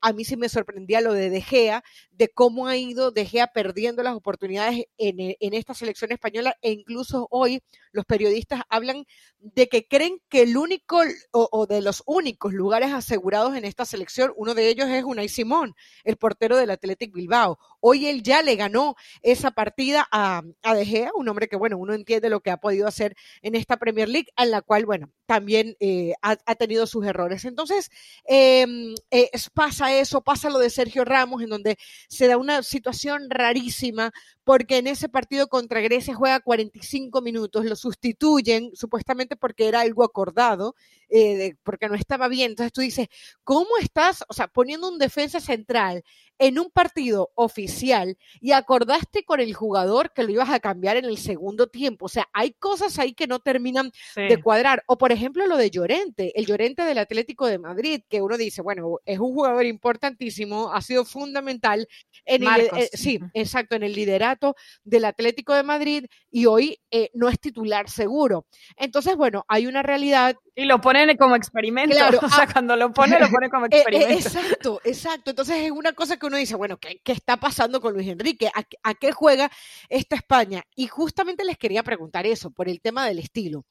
[0.00, 3.48] a mí sí me sorprendía lo de De Gea, de cómo ha ido De Gea
[3.48, 9.06] perdiendo las oportunidades en, en esta selección española e incluso hoy los periodistas hablan
[9.38, 11.00] de que creen que el único
[11.32, 15.76] o, de los únicos lugares asegurados en esta selección, uno de ellos es Unai Simón,
[16.04, 17.58] el portero del Athletic Bilbao.
[17.88, 21.78] Hoy él ya le ganó esa partida a, a De Gea, un hombre que, bueno,
[21.78, 25.12] uno entiende lo que ha podido hacer en esta Premier League, en la cual, bueno,
[25.26, 27.44] también eh, ha, tenido sus errores.
[27.44, 27.90] Entonces,
[28.24, 33.30] em, eh, pasa eso, pasa lo de Sergio Ramos, en donde se da una situación
[33.30, 39.80] rarísima, porque en ese partido contra Grecia juega 45 minutos, lo sustituyen supuestamente porque era
[39.80, 40.74] algo acordado,
[41.08, 42.50] eh, porque no estaba bien.
[42.52, 43.08] Entonces tú dices,
[43.44, 46.04] ¿cómo estás, o sea, poniendo un defensa central
[46.38, 51.04] en un partido oficial y acordaste con el jugador que lo ibas a cambiar en
[51.04, 52.06] el segundo tiempo?
[52.06, 54.82] O sea, hay cosas ahí que no terminan de cuadrar.
[54.86, 58.62] O por ejemplo lo de Llorente, el Llorente del Atlético de Madrid, que uno dice,
[58.62, 61.88] bueno, es un jugador importantísimo, ha sido fundamental
[62.24, 67.10] en el, eh, sí, exacto, en el liderato del Atlético de Madrid y hoy eh,
[67.14, 68.46] no es titular seguro.
[68.76, 70.36] Entonces, bueno, hay una realidad.
[70.58, 71.94] Y lo ponen como experimento.
[71.94, 74.14] Claro, o sea, ah, cuando lo pone, lo pone como eh, eh, experimento.
[74.14, 75.30] exacto, exacto.
[75.30, 78.48] Entonces es una cosa que uno dice, bueno, ¿qué, qué está pasando con Luis Enrique?
[78.48, 79.50] ¿A, ¿A qué juega
[79.90, 80.64] esta España?
[80.74, 83.66] Y justamente les quería preguntar eso, por el tema del estilo.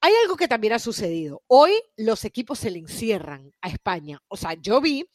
[0.00, 1.42] Hay algo que también ha sucedido.
[1.46, 4.20] Hoy los equipos se le encierran a España.
[4.28, 5.08] O sea, yo vi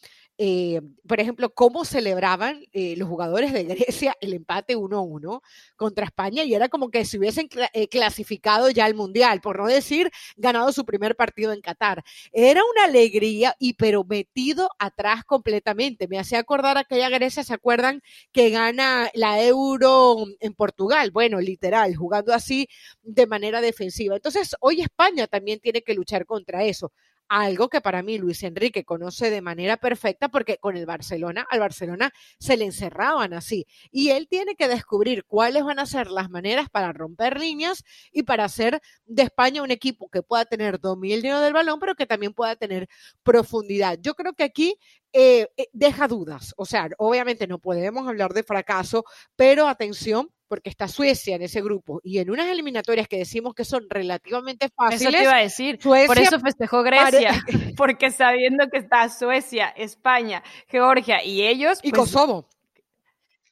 [0.44, 5.40] eh, por ejemplo, cómo celebraban eh, los jugadores de Grecia el empate 1-1
[5.76, 9.68] contra España y era como que se hubiesen eh, clasificado ya al Mundial, por no
[9.68, 12.04] decir ganado su primer partido en Qatar.
[12.32, 16.08] Era una alegría y pero metido atrás completamente.
[16.08, 18.02] Me hacía acordar aquella Grecia, ¿se acuerdan?
[18.32, 21.12] Que gana la Euro en Portugal.
[21.12, 22.68] Bueno, literal, jugando así
[23.04, 24.16] de manera defensiva.
[24.16, 26.92] Entonces, hoy España también tiene que luchar contra eso
[27.32, 31.62] algo que para mí Luis Enrique conoce de manera perfecta porque con el Barcelona, al
[31.62, 33.66] Barcelona se le encerraban así.
[33.90, 38.24] Y él tiene que descubrir cuáles van a ser las maneras para romper líneas y
[38.24, 42.34] para hacer de España un equipo que pueda tener dominio del balón, pero que también
[42.34, 42.90] pueda tener
[43.24, 43.98] profundidad.
[44.02, 44.78] Yo creo que aquí
[45.14, 46.54] eh, eh, deja dudas.
[46.58, 49.04] O sea, obviamente no podemos hablar de fracaso,
[49.36, 53.64] pero atención porque está Suecia en ese grupo y en unas eliminatorias que decimos que
[53.64, 55.02] son relativamente fáciles.
[55.02, 55.80] Eso te iba a decir.
[55.80, 57.42] por eso festejó Grecia,
[57.78, 61.80] porque sabiendo que está Suecia, España, Georgia y ellos.
[61.84, 62.50] Y pues, Kosovo.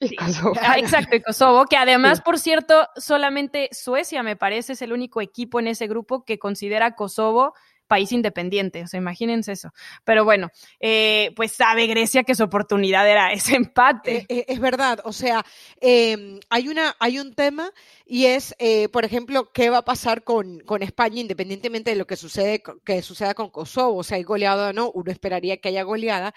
[0.62, 5.20] Ah, exacto, y Kosovo, que además, por cierto, solamente Suecia me parece es el único
[5.20, 7.52] equipo en ese grupo que considera Kosovo
[7.90, 9.72] país independiente, o sea, imagínense eso.
[10.04, 10.48] Pero bueno,
[10.78, 14.18] eh, pues sabe Grecia que su oportunidad era ese empate.
[14.18, 15.44] Eh, eh, es, verdad, o sea,
[15.80, 17.72] em, hay, una, hay un tema
[18.06, 18.54] y es,
[18.92, 23.02] por ejemplo, qué va a pasar con, con, España independientemente de lo que, sucede, que
[23.02, 26.32] suceda con Kosovo, o sea, hay goleada o no, uno esperaría que haya goleada.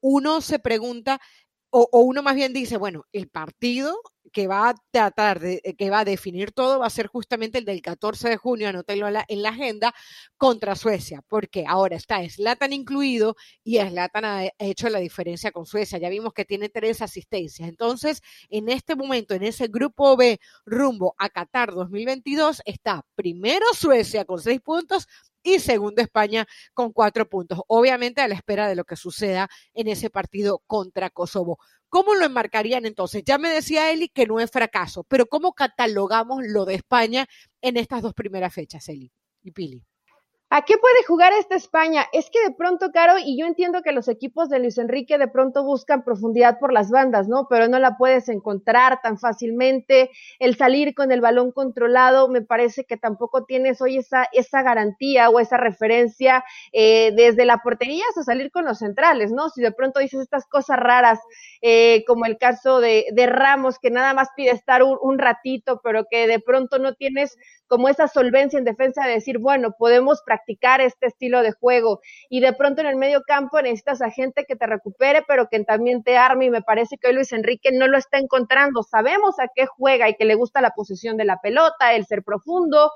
[0.00, 1.18] uno se pregunta
[1.74, 3.98] o, uno más bien dice, bueno, el partido
[4.32, 7.58] que va a tratar de, eh, que va a definir todo va a ser justamente
[7.58, 9.94] el del 14 de junio, anótelo en la, en la agenda,
[10.36, 15.98] contra Suecia, porque ahora está Slatan incluido y Slatan ha hecho la diferencia con Suecia.
[15.98, 17.68] Ya vimos que tiene tres asistencias.
[17.68, 24.24] Entonces, en este momento, en ese grupo B rumbo a Qatar 2022, está primero Suecia
[24.24, 25.06] con seis puntos,
[25.42, 27.60] y segundo España con cuatro puntos.
[27.66, 31.58] Obviamente a la espera de lo que suceda en ese partido contra Kosovo.
[31.92, 33.22] ¿Cómo lo enmarcarían entonces?
[33.22, 37.26] Ya me decía Eli que no es fracaso, pero ¿cómo catalogamos lo de España
[37.60, 39.84] en estas dos primeras fechas, Eli y Pili?
[40.54, 42.04] ¿A qué puede jugar esta España?
[42.12, 45.26] Es que de pronto, Caro, y yo entiendo que los equipos de Luis Enrique de
[45.26, 47.46] pronto buscan profundidad por las bandas, ¿no?
[47.48, 50.10] Pero no la puedes encontrar tan fácilmente.
[50.38, 55.30] El salir con el balón controlado, me parece que tampoco tienes hoy esa, esa garantía
[55.30, 59.48] o esa referencia eh, desde la portería hasta salir con los centrales, ¿no?
[59.48, 61.18] Si de pronto dices estas cosas raras,
[61.62, 66.04] eh, como el caso de, Ramos, que nada más pide estar un, un ratito, pero
[66.10, 67.38] que de pronto no tienes
[67.68, 72.00] como esa solvencia en defensa de decir, bueno, podemos practicar practicar este estilo de juego.
[72.28, 75.62] Y de pronto en el medio campo necesitas a gente que te recupere, pero que
[75.64, 76.46] también te arme.
[76.46, 78.82] Y me parece que hoy Luis Enrique no lo está encontrando.
[78.82, 82.22] Sabemos a qué juega y que le gusta la posición de la pelota, el ser
[82.22, 82.90] profundo,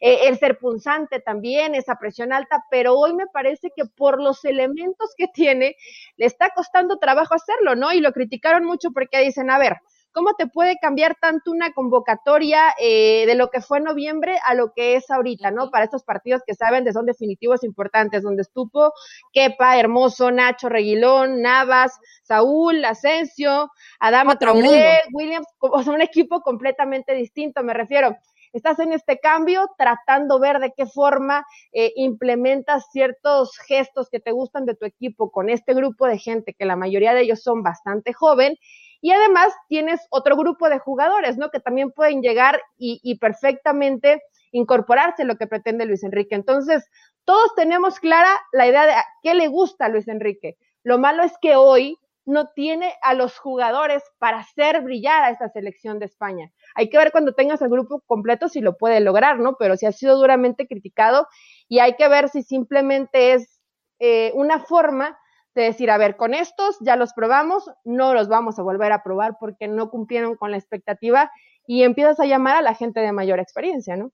[0.00, 4.44] eh, el ser punzante también, esa presión alta, pero hoy me parece que por los
[4.44, 5.76] elementos que tiene,
[6.16, 7.92] le está costando trabajo hacerlo, ¿no?
[7.92, 9.76] Y lo criticaron mucho porque dicen, a ver,
[10.12, 14.54] ¿Cómo te puede cambiar tanto una convocatoria eh, de lo que fue en noviembre a
[14.54, 15.70] lo que es ahorita, ¿no?
[15.70, 18.92] Para estos partidos que saben de son definitivos importantes, donde estuvo
[19.32, 23.70] Kepa, Hermoso, Nacho, Reguilón, Navas, Saúl, Asensio,
[24.00, 28.16] Adama Traoré, Williams, o sea, un equipo completamente distinto, me refiero.
[28.52, 34.30] Estás en este cambio tratando ver de qué forma eh, implementas ciertos gestos que te
[34.30, 37.62] gustan de tu equipo con este grupo de gente, que la mayoría de ellos son
[37.62, 38.58] bastante joven,
[39.02, 41.50] y además tienes otro grupo de jugadores, ¿no?
[41.50, 46.36] Que también pueden llegar y, perfectamente incorporarse a lo que pretende Luis Enrique.
[46.36, 46.88] Entonces,
[47.24, 50.56] todos tenemos clara la idea de qué le gusta a Luis Enrique.
[50.84, 55.48] Lo malo es que hoy no tiene a los jugadores para hacer brillar a esta
[55.48, 56.52] selección de España.
[56.76, 59.56] Hay que ver cuando tengas el grupo completo si lo puede lograr, ¿no?
[59.58, 61.26] Pero si ha sido duramente criticado
[61.66, 63.60] y hay que ver si simplemente es
[63.98, 65.18] eh, una forma
[65.54, 69.02] de decir, a ver, con estos ya los probamos, no los vamos a volver a
[69.02, 71.30] probar porque no cumplieron con la expectativa
[71.66, 74.12] y empiezas a llamar a la gente de mayor experiencia, ¿no?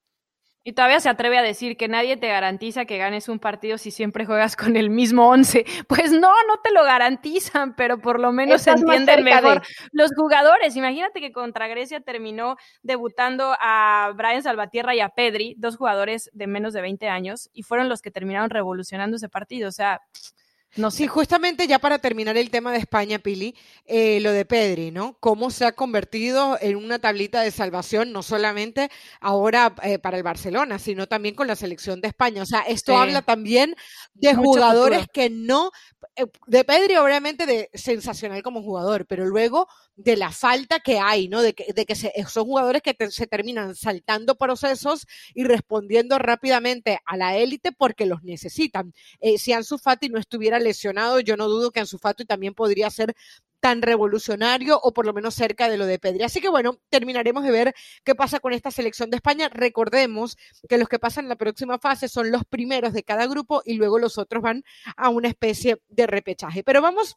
[0.68, 3.90] Y todavía se atreve a decir que nadie te garantiza que ganes un partido si
[3.90, 5.64] siempre juegas con el mismo once.
[5.88, 10.76] Pues no, no te lo garantizan, pero por lo menos se entienden mejor los jugadores.
[10.76, 16.46] Imagínate que contra Grecia terminó debutando a Brian Salvatierra y a Pedri, dos jugadores de
[16.46, 19.70] menos de 20 años, y fueron los que terminaron revolucionando ese partido.
[19.70, 20.02] O sea,
[20.76, 23.54] no, sí, justamente ya para terminar el tema de España, Pili,
[23.86, 25.16] eh, lo de Pedri, ¿no?
[25.18, 30.22] Cómo se ha convertido en una tablita de salvación, no solamente ahora eh, para el
[30.22, 32.42] Barcelona, sino también con la selección de España.
[32.42, 33.74] O sea, esto habla también
[34.14, 35.72] de jugadores que no,
[36.16, 41.28] eh, de Pedri obviamente de sensacional como jugador, pero luego de la falta que hay,
[41.28, 41.42] ¿no?
[41.42, 47.16] De que, de que son jugadores que se terminan saltando procesos y respondiendo rápidamente a
[47.16, 48.94] la élite porque los necesitan.
[49.38, 53.14] si Ansu Fati no estuviera lesionado, yo no dudo que Ansu Fati también podría ser
[53.60, 56.22] tan revolucionario o por lo menos cerca de lo de Pedri.
[56.22, 59.48] Así que bueno, terminaremos de ver qué pasa con esta selección de España.
[59.48, 60.36] Recordemos
[60.68, 63.98] que los que pasan la próxima fase son los primeros de cada grupo y luego
[63.98, 64.62] los otros van
[64.96, 66.62] a una especie de repechaje.
[66.62, 67.16] Pero vamos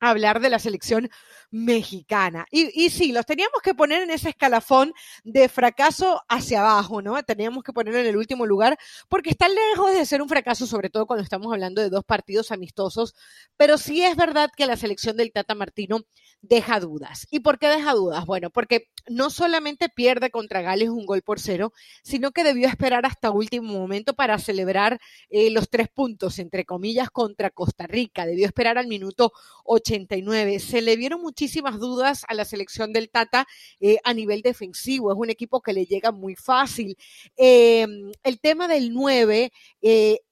[0.00, 1.10] hablar de la selección
[1.50, 2.46] mexicana.
[2.50, 4.92] Y, sí, los teníamos que poner en ese escalafón
[5.24, 7.22] de fracaso hacia abajo, ¿no?
[7.22, 10.90] Teníamos que ponerlo en el último lugar porque está lejos de ser un fracaso, sobre
[10.90, 13.14] todo cuando estamos hablando de dos partidos amistosos,
[13.56, 16.00] pero sí es verdad que la selección del Tata Martino
[16.40, 17.26] deja dudas.
[17.30, 18.24] ¿Y por qué deja dudas?
[18.24, 23.06] Bueno, porque no solamente pierde contra Gales un gol por cero, sino que debió esperar
[23.06, 28.26] hasta último momento para celebrar eh, los tres puntos, entre comillas, contra Costa Rica.
[28.26, 29.32] Debió esperar al minuto
[29.64, 30.58] 89.
[30.60, 33.46] Se le vieron muchísimas dudas a la selección del Tata
[33.80, 35.12] eh, a nivel defensivo.
[35.12, 36.96] Es un equipo que le llega muy fácil.
[37.36, 39.52] Em, el tema del 9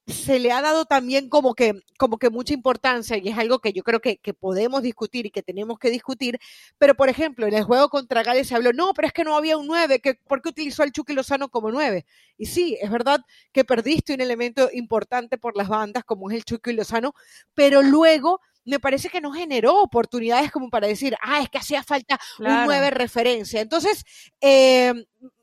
[0.09, 3.73] se le ha dado también como que, como que mucha importancia y es algo que
[3.73, 6.39] yo creo que, podemos discutir y que tenemos que discutir.
[6.77, 9.35] Pero, por ejemplo, en el juego contra Gales se habló, no, pero es que no
[9.35, 12.05] había un 9, que, ¿por qué utilizó al Chucky Lozano como 9?
[12.37, 16.45] Y sí, es verdad que perdiste un elemento importante por las bandas como es el
[16.45, 17.13] Chucky Lozano,
[17.53, 21.83] pero luego me parece que no generó oportunidades como para decir, ah, es que hacía
[21.83, 23.61] falta un 9 referencia.
[23.61, 24.05] Entonces,
[24.41, 24.93] eh,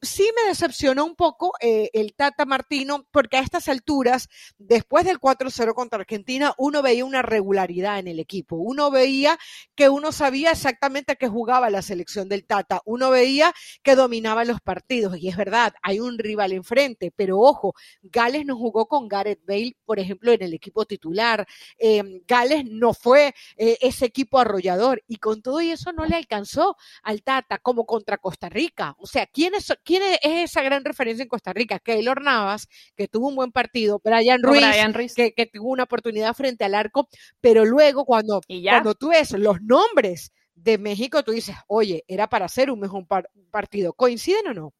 [0.01, 5.21] sí me decepcionó un poco eh, el Tata Martino, porque a estas alturas, después del
[5.21, 8.57] 4-0 contra Argentina, uno veía una regularidad en el equipo.
[8.57, 9.39] Uno veía
[9.75, 12.81] que uno sabía exactamente que jugaba la selección del Tata.
[12.85, 15.19] Uno veía que dominaba los partidos.
[15.19, 19.77] Y es verdad, hay un rival enfrente, pero ojo, Gales no jugó con Gareth Bale,
[19.85, 21.47] por ejemplo, en el equipo titular.
[21.79, 25.03] Eh, Gales no fue eh, ese equipo arrollador.
[25.07, 28.95] Y con todo eso no le alcanzó al Tata, como contra Costa Rica.
[28.99, 29.55] O sea, ¿quién
[29.85, 31.79] ¿quién es esa gran referencia en Costa Rica?
[31.79, 36.75] Keylor Navas, que tuvo un buen partido, Brian Ruiz, Que, tuvo una oportunidad frente al
[36.75, 37.09] arco,
[37.41, 42.47] pero luego cuando, cuando tú ves los nombres de México, tú dices, oye, era para
[42.47, 43.07] hacer un mejor
[43.51, 43.93] partido.
[43.93, 44.75] ¿Coinciden o no?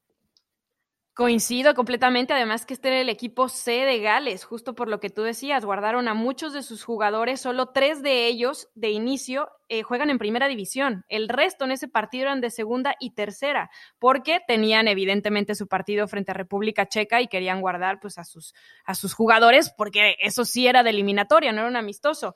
[1.17, 5.09] Coincido completamente, además que este era el equipo C de Gales, justo por lo que
[5.09, 9.83] tú decías, guardaron a muchos de sus jugadores, solo tres de ellos de inicio eh,
[9.83, 14.41] juegan en primera división, el resto en ese partido eran de segunda y tercera, porque
[14.47, 18.53] tenían evidentemente su partido frente a República Checa y querían guardar pues a sus,
[18.85, 22.35] a sus jugadores, porque eso sí era de eliminatoria, no era un amistoso.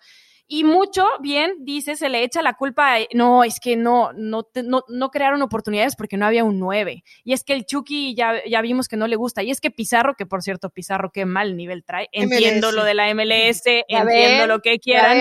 [0.53, 4.83] Y mucho, bien, dice, se le echa la culpa, no, es que no, no, no,
[4.89, 7.05] no crearon oportunidades porque no había un 9.
[7.23, 9.45] Y es que el Chucky ya, ya vimos que no le gusta.
[9.45, 12.09] Y es que Pizarro, que por cierto, Pizarro, qué mal nivel trae.
[12.11, 15.21] Entiendo lo de la MLS, entiendo lo que quieran,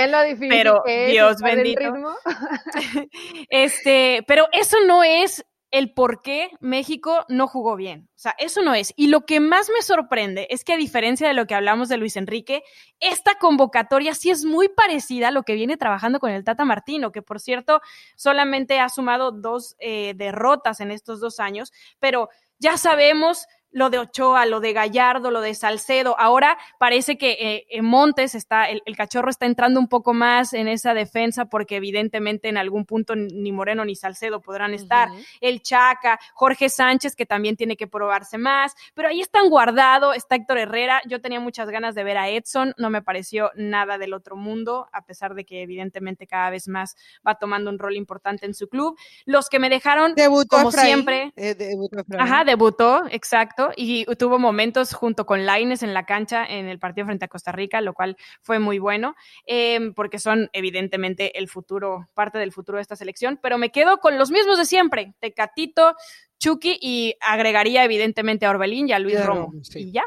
[0.50, 1.94] pero Dios bendito.
[3.52, 8.10] este, pero eso no es el por qué México no jugó bien.
[8.16, 8.94] O sea, eso no es.
[8.96, 11.98] Y lo que más me sorprende es que a diferencia de lo que hablamos de
[11.98, 12.64] Luis Enrique,
[13.00, 17.12] esta convocatoria sí es muy parecida a lo que viene trabajando con el Tata Martino,
[17.12, 17.82] que por cierto
[18.16, 24.00] solamente ha sumado dos eh, derrotas en estos dos años, pero ya sabemos lo de
[24.00, 26.16] Ochoa, lo de Gallardo, lo de Salcedo.
[26.20, 30.67] Ahora parece que eh, en Montes está, el, cachorro está entrando un poco más en
[30.67, 35.10] esa defensa porque evidentemente en algún punto ni Moreno ni Salcedo podrán estar.
[35.42, 38.76] El Chaca, Jorge Sánchez, que también tiene que probarse más.
[38.94, 41.02] Pero ahí están guardado, está Héctor Herrera.
[41.08, 44.88] Yo tenía muchas ganas de ver a Edson, no me pareció nada del otro mundo,
[44.92, 46.96] a pesar de que evidentemente cada vez más
[47.26, 48.98] va tomando un rol importante en su club.
[49.26, 50.15] Los que me dejaron,
[50.48, 51.32] como siempre.
[51.36, 56.68] Eh, debutó Ajá, debutó, exacto y tuvo momentos junto con Laines en la cancha en
[56.68, 61.38] el partido frente a Costa Rica, lo cual fue muy bueno, em, porque son evidentemente
[61.38, 64.66] el futuro, parte del futuro de esta selección, pero me quedo con los mismos de
[64.66, 65.96] siempre, Tecatito,
[66.40, 69.54] Chucky y agregaría evidentemente a Orbelín y a Luis Romo.
[69.76, 70.06] Y ya.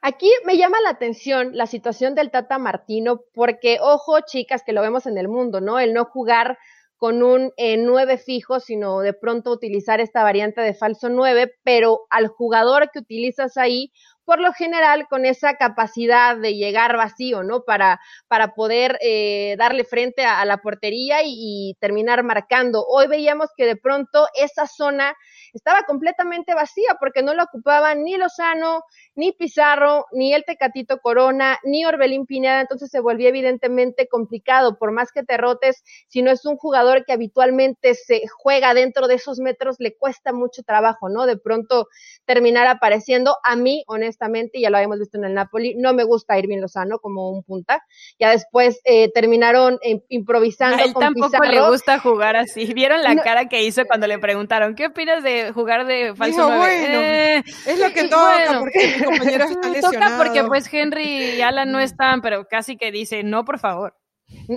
[0.00, 4.82] Aquí me llama la atención la situación del Tata Martino, porque ojo, chicas, que lo
[4.82, 5.78] vemos en el mundo, ¿no?
[5.78, 6.58] El no jugar
[7.02, 12.02] con un eh, 9 fijo, sino de pronto utilizar esta variante de falso 9, pero
[12.10, 13.90] al jugador que utilizas ahí,
[14.24, 17.62] por lo general con esa capacidad de llegar vacío, ¿no?
[17.62, 22.84] Para, para poder eh, darle frente a, la portería y, terminar marcando.
[22.86, 25.14] Hoy veíamos que de pronto esa zona
[25.52, 31.58] estaba completamente vacía porque no la ocupaban ni Lozano, ni Pizarro, ni el Tecatito Corona,
[31.64, 36.30] ni Orbelín Pineda, entonces se volvía evidentemente complicado, por más que te rotes, si no
[36.30, 41.08] es un jugador que habitualmente se juega dentro de esos metros, le cuesta mucho trabajo,
[41.08, 41.26] ¿no?
[41.26, 41.88] De pronto
[42.24, 43.36] terminar apareciendo.
[43.44, 44.11] A mí, honestamente,
[44.54, 47.84] ya lo habíamos visto en el Napoli, no me gusta Irving Lozano como un punta.
[48.18, 50.82] Ya después eh, terminaron improvisando.
[50.82, 52.72] A él tampoco le gusta jugar así.
[52.74, 56.58] ¿Vieron la cara que hizo cuando le preguntaron, ¿qué opinas de jugar de falso Dijo,
[56.58, 62.20] Bueno, eh, es lo que toca porque Toca porque pues Henry y Alan no están,
[62.20, 63.94] pero casi que dice, no, por favor.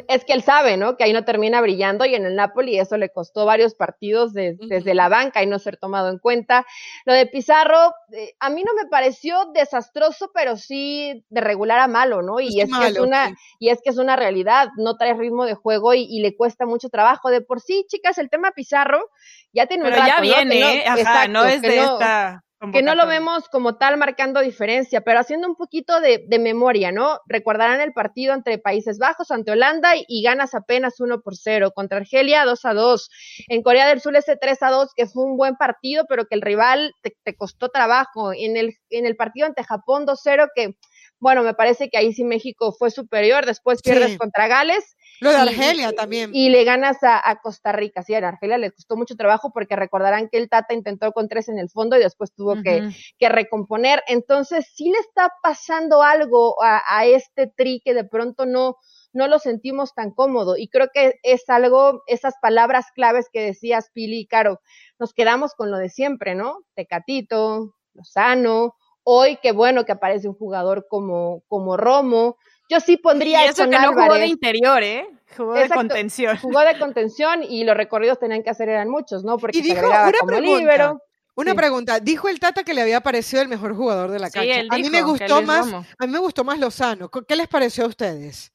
[0.07, 0.97] Es que él sabe, ¿no?
[0.97, 4.93] Que ahí no termina brillando y en el Napoli eso le costó varios partidos desde
[4.93, 6.65] la banca y no ser tomado en cuenta.
[7.05, 11.87] Lo de Pizarro, eh, a mí no me pareció desastroso, pero sí de regular a
[11.87, 12.39] malo, ¿no?
[12.39, 15.55] Y es, que es una, y es que es una realidad, no trae ritmo de
[15.55, 17.29] juego y, le cuesta mucho trabajo.
[17.29, 19.09] De por sí, chicas, el tema Pizarro
[19.53, 20.85] ya tiene pero ya viene, ¿eh?
[20.87, 25.47] Ajá, no es de esta que no lo vemos como tal marcando diferencia, pero haciendo
[25.47, 27.19] un poquito de, memoria, ¿no?
[27.27, 31.97] Recordarán el partido entre Países Bajos, ante Holanda, y, ganas apenas 1 por 0, contra
[31.97, 33.09] Argelia 2 a 2,
[33.49, 36.35] en Corea del Sur ese 3 a 2, que fue un buen partido, pero que
[36.35, 40.75] el rival te, te costó trabajo, en el, en el partido ante Japón 2-0, que
[41.19, 44.95] bueno, me parece que ahí sí México fue superior, después pierdes contra Gales.
[45.21, 46.31] Lo de Argelia también.
[46.33, 48.03] Y le ganas a, Costa Rica.
[48.03, 51.47] Sí, a Argelia le costó mucho trabajo porque recordarán que el Tata intentó con tres
[51.47, 52.89] en el fondo y después tuvo que,
[53.29, 54.03] recomponer.
[54.07, 58.75] Entonces, sí le está pasando algo a, este tri que de pronto no,
[59.13, 60.57] no lo sentimos tan cómodo.
[60.57, 64.59] Y creo que es algo, esas palabras claves que decías, Pili y Caro,
[64.99, 66.65] nos quedamos con lo de siempre, ¿no?
[66.75, 68.75] Tecatito, Lozano,
[69.07, 72.37] Hoy, qué bueno que aparece un jugador como, como Romo.
[72.69, 75.07] Yo sí pondría y eso que no jugó de interior, ¿eh?
[75.37, 76.37] Jugó de contención.
[76.37, 79.37] Jugó de contención y los recorridos tenían que hacer eran muchos, ¿no?
[79.37, 80.97] Porque y dijo una pregunta.
[81.35, 84.61] Una pregunta, dijo el Tata que le había parecido el mejor jugador de la cancha.
[84.69, 87.09] a mí me gustó más, a mí me gustó más Lozano.
[87.09, 88.53] ¿Qué les pareció a ustedes?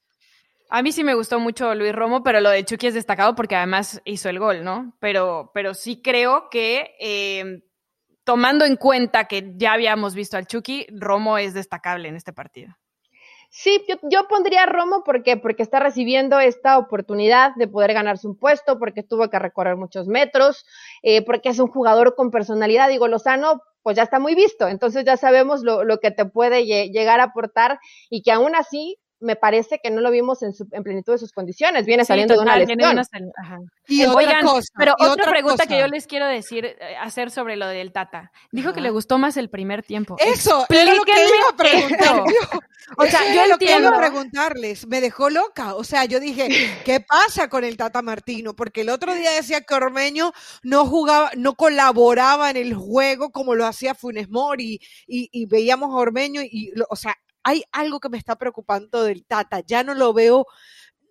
[0.69, 3.55] A mí sí me gustó mucho Luis Romo, pero lo de Chucky es destacado porque
[3.55, 4.95] además hizo el gol, ¿no?
[4.99, 7.61] Pero, pero sí creo que eh,
[8.23, 12.75] tomando en cuenta que ya habíamos visto al Chucky, Romo es destacable en este partido.
[13.53, 18.79] Sí, yo, pondría Romo porque, porque está recibiendo esta oportunidad de poder ganarse un puesto,
[18.79, 20.65] porque tuvo que recorrer muchos metros,
[21.03, 22.87] eh, porque es un jugador con personalidad.
[22.87, 26.65] Digo, Lozano, pues ya está muy visto, entonces ya sabemos lo, lo que te puede
[26.65, 30.67] llegar a aportar y que aún así me parece que no lo vimos en, su,
[30.71, 31.85] en plenitud de sus condiciones.
[31.85, 32.79] Viene saliendo de una lesión.
[33.87, 34.45] Y Oigan,
[34.77, 38.31] pero otra, pregunta que yo les quiero decir, eh, hacer sobre lo del Tata.
[38.51, 40.17] Dijo que le gustó más el primer tiempo.
[40.19, 42.23] Eso, era lo que iba a preguntar.
[42.97, 45.75] o sea, yo lo que iba a preguntarles, me dejó loca.
[45.75, 46.49] O sea, yo dije,
[46.83, 48.55] ¿qué pasa con el Tata Martino?
[48.55, 53.55] Porque el otro día decía que Ormeño no jugaba, no colaboraba en el juego como
[53.55, 58.09] lo hacía Funes Mori y, y, veíamos a Ormeño y, o sea, hay algo que
[58.09, 60.45] me está preocupando del Tata, ya no lo veo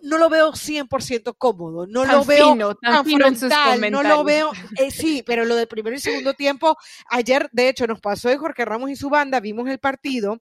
[0.02, 5.22] no lo veo 100% cómodo, no lo veo tan, frontal, no lo veo, eh, sí,
[5.26, 6.76] pero lo del primer y segundo tiempo,
[7.10, 10.40] ayer de hecho nos pasó de Jorge Ramos y su banda, vimos el partido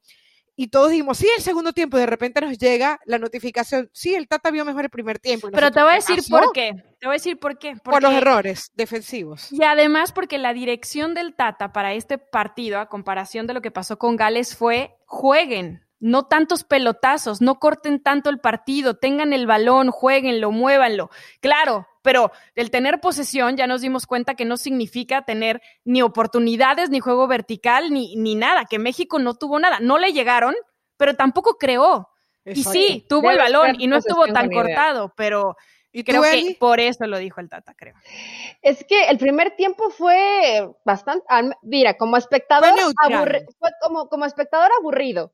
[0.62, 4.28] y todos dijimos, sí, el segundo tiempo, de repente nos llega la notificación, sí, el
[4.28, 5.48] Tata vio mejor el primer tiempo.
[5.54, 7.78] Pero te voy a decir por qué, te voy a decir por qué.
[7.82, 9.54] por los errores defensivos.
[9.54, 13.72] Y además porque la dirección del Tata para este partido, a comparación de lo que
[13.72, 19.48] pasó con Gales, fue jueguen, no tantos pelotazos, no corten tanto el partido, tengan el
[19.48, 21.10] balón, jueguenlo, muévanlo.
[21.42, 26.90] Claro, pero el tener posesión ya nos dimos cuenta que no significa tener ni oportunidades,
[26.90, 29.80] ni juego vertical, ni, ni nada, que México no tuvo nada.
[29.82, 30.56] No le llegaron,
[30.98, 32.10] pero tampoco creó.
[32.46, 35.56] Y sí, tuvo el balón y no estuvo tan cortado, pero
[35.92, 37.96] y creo que por eso lo dijo el Tata, creo.
[38.62, 41.26] Es que el primer tiempo fue bastante,
[41.64, 42.70] mira, como espectador,
[43.60, 45.34] fue como, como espectador aburrido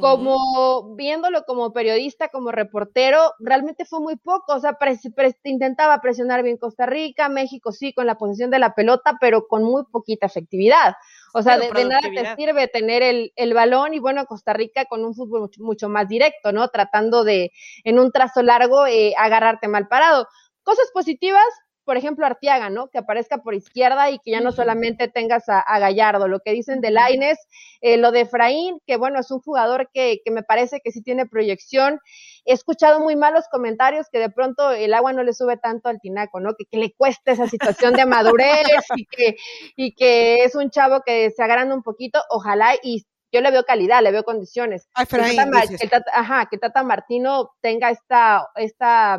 [0.00, 4.78] como viéndolo como periodista, como reportero, realmente fue muy poco, o sea,
[5.44, 9.64] intentaba presionar bien Costa Rica, México sí con la posición de la pelota, pero con
[9.64, 10.94] muy poquita efectividad.
[11.34, 15.04] O sea, de, nada te sirve tener el, el, balón y bueno, Costa Rica con
[15.04, 16.68] un fútbol mucho, más directo, ¿no?
[16.68, 17.52] Tratando de,
[17.84, 20.28] en un trazo largo, eh, agarrarte mal parado.
[20.62, 21.42] Cosas positivas,
[21.84, 22.88] por ejemplo, Artiaga, ¿no?
[22.88, 26.28] Que aparezca por izquierda y que ya no solamente tengas a, Gallardo.
[26.28, 27.38] Lo que dicen de Laines,
[27.80, 31.02] eh, lo de Efraín, que bueno, es un jugador que, que, me parece que sí
[31.02, 32.00] tiene proyección.
[32.44, 36.00] He escuchado muy malos comentarios que de pronto el agua no le sube tanto al
[36.00, 36.54] tinaco, ¿no?
[36.54, 39.36] Que, que le cuesta esa situación de madurez y que,
[39.76, 42.20] y que es un chavo que se agranda un poquito.
[42.30, 44.88] Ojalá y yo le veo calidad, le veo condiciones.
[44.94, 45.38] Efraín,
[45.80, 49.18] que, Tata, ajá, que Tata Martino tenga esta, esta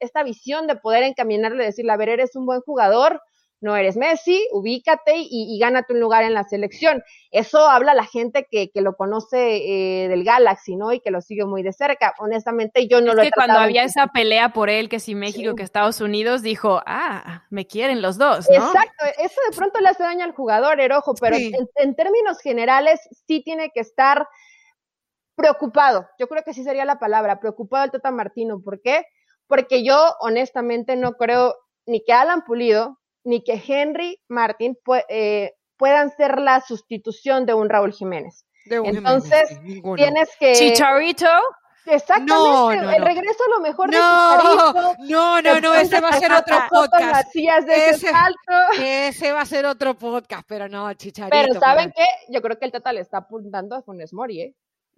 [0.00, 3.20] esta visión de poder encaminarle, decirle, a ver, eres un buen jugador,
[3.62, 7.02] no eres Messi, ubícate y, gánate un lugar en la selección.
[7.30, 9.56] Eso habla la gente que, que lo conoce
[10.04, 10.92] eh, del Galaxy, ¿no?
[10.92, 12.12] Y que lo sigue muy de cerca.
[12.18, 15.54] Honestamente, yo no lo he que cuando había esa pelea por él, que si México,
[15.54, 18.66] que Estados Unidos, dijo, ah, me quieren los dos, ¿no?
[18.66, 23.00] Exacto, eso de pronto le hace daño al jugador, Erojo, pero en, en términos generales
[23.28, 24.26] sí tiene que estar
[25.36, 26.08] preocupado.
[26.18, 28.60] Yo creo que sí sería la palabra, preocupado el Tata Martino.
[28.60, 29.04] ¿Por qué?
[29.52, 34.78] Porque yo honestamente no creo ni que Alan Pulido ni que Henry Martin
[35.10, 38.46] eh, puedan ser la sustitución de un Raúl Jiménez.
[38.64, 39.60] Entonces,
[39.94, 40.54] tienes que...
[40.54, 41.26] Chicharito.
[41.84, 44.94] Exactamente, el regreso a lo mejor de Chicharito.
[45.00, 47.28] No, no, no, ese va a ser otro podcast.
[47.34, 51.36] ese, ese, va a ser otro podcast, pero no, Chicharito.
[51.36, 52.06] Pero ¿saben qué?
[52.30, 54.54] Yo creo que el Tata le está apuntando a Funes Mori, ¿eh?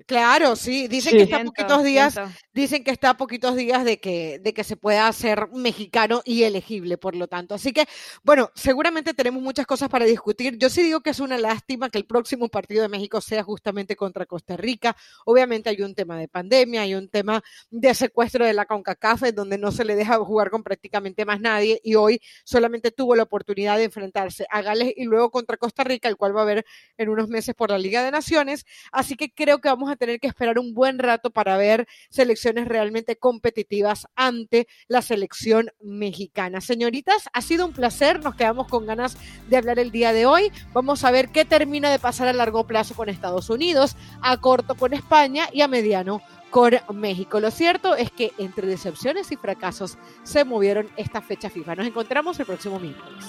[0.07, 2.21] Claro, sí, dicen que está a poquitos días,
[2.53, 6.43] dicen que está a poquitos días de que, de que se pueda hacer mexicano y
[6.43, 7.55] elegible, por lo tanto.
[7.55, 7.87] Así que,
[8.25, 10.59] bueno, seguramente tenemos muchas cosas para discutir.
[10.59, 13.95] Yo sí digo que es una lástima que el próximo partido de México sea justamente
[13.95, 14.97] contra Costa Rica.
[15.25, 19.59] Obviamente hay un tema de pandemia, hay un tema de secuestro de la CONCACAF, donde
[19.59, 23.79] no se le deja jugar con prácticamente más nadie, y hoy solamente tuvo la oportunidad
[23.79, 26.67] de enfrentarse a Gales y luego contra Costa Rica, el cual va a haber
[26.99, 28.67] en unos meses por la Liga de Naciones.
[28.91, 32.67] Así que creo que vamos a tener que esperar un buen rato para ver selecciones
[32.67, 36.63] realmente competitivas ante la selección mexicana.
[36.63, 39.19] Señoritas, ha sido un placer, nos quedamos con ganas
[39.51, 40.51] de hablar el día de hoy.
[40.73, 44.75] Vamos a ver qué termina de pasar a largo plazo con Estados Unidos, a corto
[44.75, 47.41] con España y a mediano con México.
[47.41, 51.75] Lo cierto es que entre decepciones y fracasos se movieron esta fecha FIFA.
[51.75, 53.27] Nos encontramos el próximo miércoles.